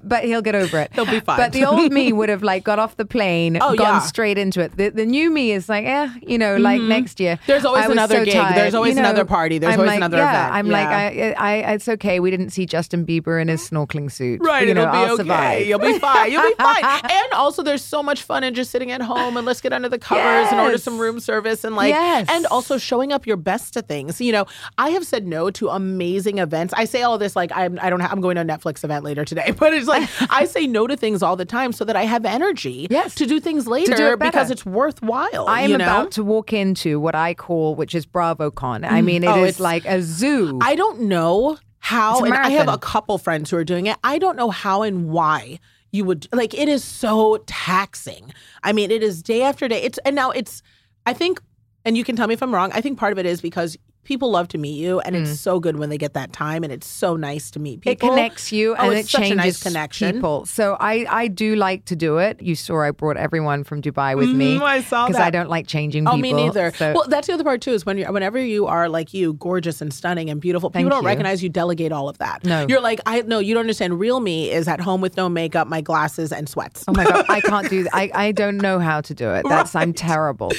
[0.03, 0.91] but he'll get over it.
[0.93, 1.37] He'll be fine.
[1.37, 3.99] But the old me would have like got off the plane, Oh, gone yeah.
[3.99, 4.75] straight into it.
[4.77, 7.35] The, the new me is like, eh, you know, like next year.
[7.35, 7.43] Mm-hmm.
[7.47, 8.33] There's always another so gig.
[8.33, 8.55] tired.
[8.57, 9.57] There's always You know, another party.
[9.57, 10.53] There's I'm always like, another yeah, event.
[10.55, 10.73] I'm Yeah.
[10.73, 11.31] like, I,
[11.67, 12.19] I, it's okay.
[12.19, 14.41] We didn't see Justin Bieber in his snorkeling suit.
[14.41, 15.15] Right, You it'll be I'll okay.
[15.17, 15.65] survive.
[15.67, 16.31] You'll be fine.
[16.31, 16.83] You'll be fine.
[17.09, 19.89] And also, there's so much fun in just sitting at home and let's get under
[19.89, 22.27] the covers and order some room service and like, Yes.
[22.29, 24.19] and also showing up your best to things.
[24.21, 24.45] You know,
[24.77, 26.73] I have said no to amazing events.
[26.75, 29.03] I say all this like I'm, I don't, ha- I'm going to a Netflix event
[29.03, 31.95] later today, but it's like I say no to things all the time so that
[31.95, 33.15] I have energy Yes.
[33.15, 35.47] to do things later do it because it's worthwhile.
[35.47, 35.85] I am you know?
[35.85, 38.85] about to walk into what I call, which is BravoCon.
[38.85, 39.05] I mm.
[39.05, 40.59] mean, it oh, is Oh, it's- like a zoo.
[40.61, 43.97] I don't know how, and I have a couple friends who are doing it.
[44.03, 45.59] I don't know how and why
[45.91, 48.33] you would like it is so taxing.
[48.63, 49.81] I mean, it is day after day.
[49.81, 50.61] It's and now it's
[51.05, 51.41] I think
[51.85, 52.71] and you can tell me if I'm wrong.
[52.73, 53.77] I think part of it is because
[54.09, 56.73] people love to meet you, and it's so good when they get that time, and
[56.73, 57.91] it's so nice to meet people.
[57.91, 60.15] It connects you Oh, and it changes nice connection.
[60.15, 60.45] people.
[60.47, 62.41] So I, I do like to do it.
[62.41, 64.57] You saw I brought everyone from Dubai with me.
[64.57, 66.71] Mhm, I saw Because I don't like changing Oh, me neither.
[66.75, 67.71] So well, that's the other part too.
[67.71, 70.91] Is when you're, whenever you are like you, gorgeous and stunning and beautiful, people Thank
[70.91, 71.07] don't you.
[71.07, 71.49] recognize you.
[71.49, 72.43] Delegate all of that.
[72.43, 72.65] No.
[72.67, 73.99] you're like I no, you don't understand.
[73.99, 76.83] Real me is at home with no makeup, my glasses and sweats.
[76.87, 77.95] Oh my god, I can't do that.
[78.01, 79.45] I, I don't know how to do it.
[79.47, 80.51] That's I'm terrible.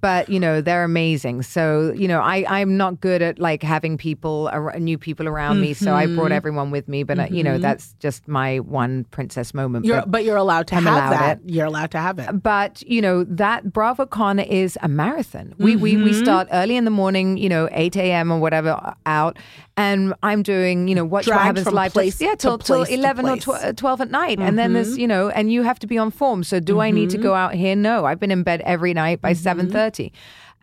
[0.00, 1.42] But you know they're amazing.
[1.42, 5.60] So you know I I'm not good at like having people ar- new people around
[5.60, 5.74] me.
[5.74, 6.34] So I brought Mhm.
[6.40, 7.02] everyone with me.
[7.02, 7.62] But uh, you know Mhm.
[7.62, 9.84] that's just my one princess moment.
[9.84, 11.38] You're, but, you're allowed to I'm have allowed that.
[11.44, 11.50] it.
[11.54, 12.42] You're allowed to have it.
[12.42, 15.54] But you know that BravoCon is a marathon.
[15.58, 16.22] We, we we Mhm.
[16.22, 18.30] start early in the morning, you know, eight a.m.
[18.32, 19.36] or whatever out,
[19.76, 22.92] and I'm doing you know watch what happens live place yeah to till till to
[22.92, 25.78] eleven or tw- uh, twelve at night, and then there's you know, and you have
[25.80, 26.42] to be on form.
[26.44, 27.76] So do I need to go out here?
[27.76, 30.12] No, I've been in bed every night by seven thirty.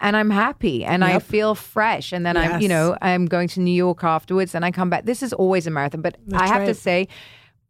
[0.01, 2.11] And I'm happy and I feel fresh.
[2.11, 5.05] And then I'm, you know, I'm going to New York afterwards and I come back.
[5.05, 6.01] This is always a marathon.
[6.01, 7.07] But I That's have to say,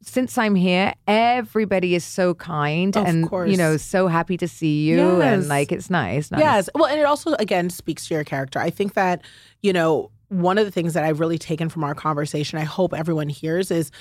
[0.02, 4.86] since I'm here, everybody is so kind Of and you know so happy to see
[4.86, 6.30] you and like it's nice.
[6.32, 6.42] nice.
[6.42, 6.70] Yes.
[6.76, 8.60] Well, and it also again speaks to your character.
[8.60, 9.24] I think that,
[9.62, 12.94] you know, one of the things that I've really taken from our conversation, I hope
[12.94, 13.92] everyone hears is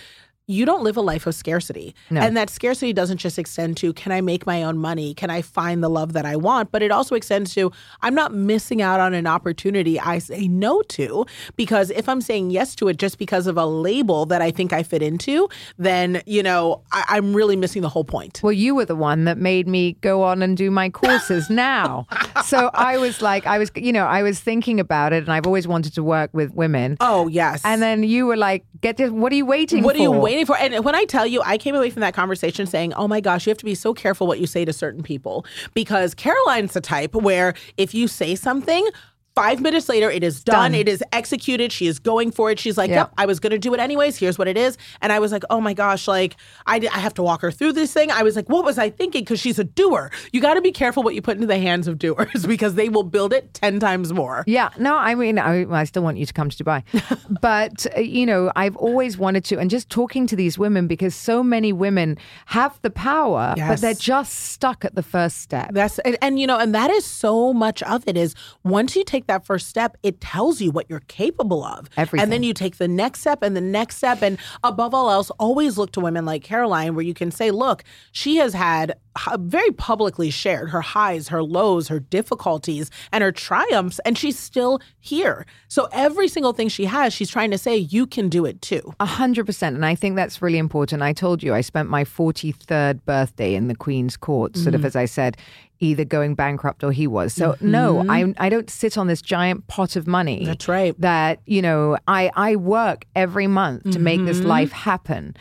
[0.47, 1.95] you don't live a life of scarcity.
[2.11, 2.21] No.
[2.21, 5.15] And that scarcity doesn't just extend to can I make my own money?
[5.15, 6.71] Can I find the love that I want?
[6.71, 7.73] But it also extends to
[8.03, 11.25] I'm not missing out on an opportunity I say no to
[11.57, 14.75] because if I'm saying yes to it just because of a label that I think
[14.75, 18.41] I fit into, then, you know, I, I'm really missing the whole point.
[18.43, 22.07] Well, you were the one that made me go on and do my courses now.
[22.45, 25.47] so I was like, I was, you know, I was thinking about it and I've
[25.47, 26.99] always wanted to work with women.
[27.01, 27.63] Oh, yes.
[27.65, 30.01] And then you were like, get this, what are you waiting What for?
[30.01, 30.57] are you waiting for?
[30.57, 33.47] And when I tell you, I came away from that conversation saying, oh my gosh,
[33.47, 36.81] you have to be so careful what you say to certain people because Caroline's the
[36.81, 38.89] type where if you say something,
[39.35, 40.55] Five minutes later, it is done.
[40.55, 40.75] Done.
[40.77, 41.73] It is executed.
[41.73, 42.61] She is going for it.
[42.61, 42.97] She's like, Yeah.
[42.97, 44.17] "Yep, I was going to do it anyways.
[44.17, 47.15] Here's what it is." And I was like, "Oh my gosh!" Like, I, I have
[47.15, 48.13] to walk her through this thing.
[48.13, 50.13] I was like, "What was I thinking?" Because she's a doer.
[50.33, 52.89] You got to be careful what you put into the hands of doers because they
[52.89, 54.45] will build it ten times more.
[54.47, 56.85] Yeah, no, I mean, I, I still want you to come to Dubai.
[57.41, 61.13] but, uh, you know, I've always wanted to, and just talking to these women because
[61.13, 65.71] so many women have the power, but they're just stuck at the first step.
[65.73, 69.03] That's and, and you know, and that is so much of it is once you
[69.03, 71.89] take that first step, it tells you what you're capable of.
[71.97, 72.23] Everything.
[72.23, 74.23] And then you take the next step and the next step.
[74.23, 77.85] And above all else, always look to women like Caroline, where you can say, look,
[78.13, 78.95] she has had
[79.39, 84.81] very publicly shared her highs, her lows, her difficulties, and her triumphs, and she's still
[84.99, 85.47] here.
[85.69, 88.93] So every single thing she has, she's trying to say, you can do it too.
[88.99, 91.01] A hundred percent, and I think that's really important.
[91.03, 94.79] I told you I spent my forty-third birthday in the Queen's Court, sort Mm.
[94.79, 95.37] of as I said,
[95.85, 97.33] either going bankrupt or he was.
[97.35, 100.39] So no, I I don't sit on this giant pot of money.
[100.39, 100.47] Mm-hmm.
[100.47, 100.95] That's right.
[101.01, 104.49] That you know, I I work every month to make this Mm-hmm.
[104.57, 105.37] life happen,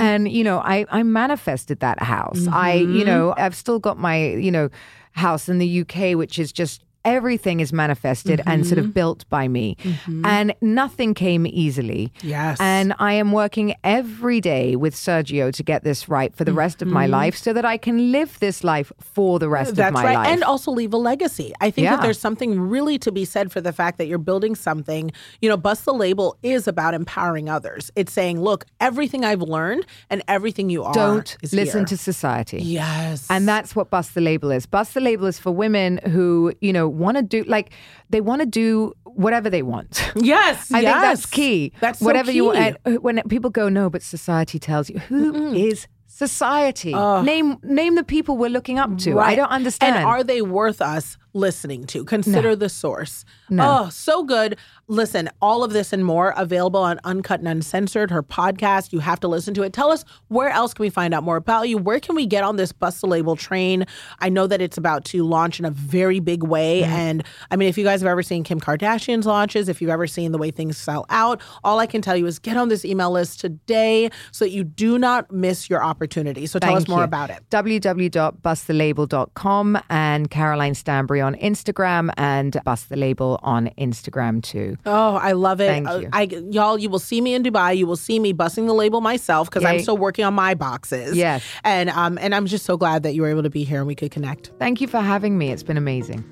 [0.00, 2.46] and you know, I I manifested that house.
[2.48, 2.96] I Mm-hmm.
[2.96, 4.68] you know, I've still got my you know
[5.12, 6.84] house in the UK, which is just.
[7.04, 8.88] Everything is manifested and sort Mm-hmm.
[8.88, 9.76] of built by me.
[10.24, 12.12] And nothing came easily.
[12.22, 12.58] Yes.
[12.60, 16.82] And I am working every day with Sergio to get this right for the rest
[16.82, 19.76] of my life so that I can live this life for the rest Mm-hmm.
[19.76, 20.14] That's of my right.
[20.14, 20.28] life.
[20.28, 21.52] And also leave a legacy.
[21.60, 21.96] I think Yeah.
[21.96, 25.10] that there's something really to be said for the fact that you're building something.
[25.40, 27.90] You know, Bust the Label is about empowering others.
[27.96, 30.94] It's saying, look, everything I've learned and everything you are.
[30.94, 31.86] Don't is listen here.
[31.86, 32.62] to society.
[32.62, 33.26] Yes.
[33.30, 34.66] And that's what Bust the Label is.
[34.66, 37.70] Bust the Label is for women who, you know, want to do, like,
[38.10, 40.12] they want to do whatever they want.
[40.16, 40.70] Yes.
[40.72, 41.72] I think that's key.
[41.80, 42.58] That's so whatever you key.
[42.58, 46.92] and uh, when people go, no, but society tells you who is society.
[46.94, 49.18] Name name the people we're looking up to.
[49.18, 49.96] I don't understand.
[49.96, 52.04] And are they worth us listening to?
[52.04, 53.24] Consider the source.
[53.50, 54.56] Oh, so good.
[54.88, 58.92] Listen, all of this and more available on Uncut and Uncensored, her podcast.
[58.92, 59.72] You have to listen to it.
[59.72, 61.76] Tell us where else can we find out more about you?
[61.76, 63.84] Where can we get on this Bust the Label train?
[64.20, 66.82] I know that it's about to launch in a very big way.
[66.82, 66.92] Mm-hmm.
[66.92, 70.06] And I mean, if you guys have ever seen Kim Kardashian's launches, if you've ever
[70.06, 72.84] seen the way things sell out, all I can tell you is get on this
[72.84, 76.46] email list today so that you do not miss your opportunity.
[76.46, 77.04] So tell Thank us more you.
[77.04, 77.40] about it.
[77.50, 84.76] www.bustthelabel.com and Caroline Stanbury on Instagram and Bust the Label on Instagram too.
[84.86, 85.66] Oh, I love it.
[85.68, 86.08] Thank Uh, you.
[86.12, 87.76] I, y'all, you will see me in Dubai.
[87.76, 91.16] You will see me busting the label myself because I'm still working on my boxes.
[91.16, 91.44] Yes.
[91.64, 93.86] And um, and I'm just so glad that you were able to be here and
[93.86, 94.50] we could connect.
[94.58, 95.50] Thank you for having me.
[95.50, 96.24] It's been amazing.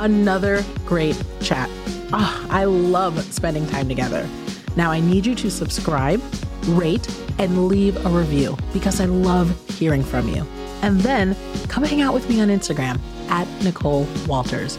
[0.00, 1.70] Another great chat.
[2.12, 4.28] Ah, I love spending time together.
[4.76, 6.20] Now I need you to subscribe,
[6.68, 7.06] rate,
[7.38, 9.48] and leave a review because I love
[9.78, 10.46] hearing from you.
[10.82, 11.36] And then
[11.68, 14.78] come hang out with me on Instagram at Nicole Walters.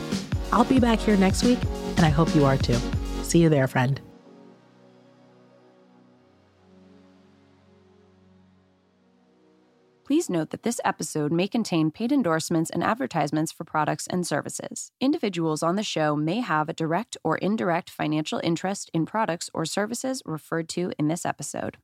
[0.51, 1.59] I'll be back here next week,
[1.97, 2.77] and I hope you are too.
[3.23, 3.99] See you there, friend.
[10.05, 14.91] Please note that this episode may contain paid endorsements and advertisements for products and services.
[14.99, 19.65] Individuals on the show may have a direct or indirect financial interest in products or
[19.65, 21.77] services referred to in this episode.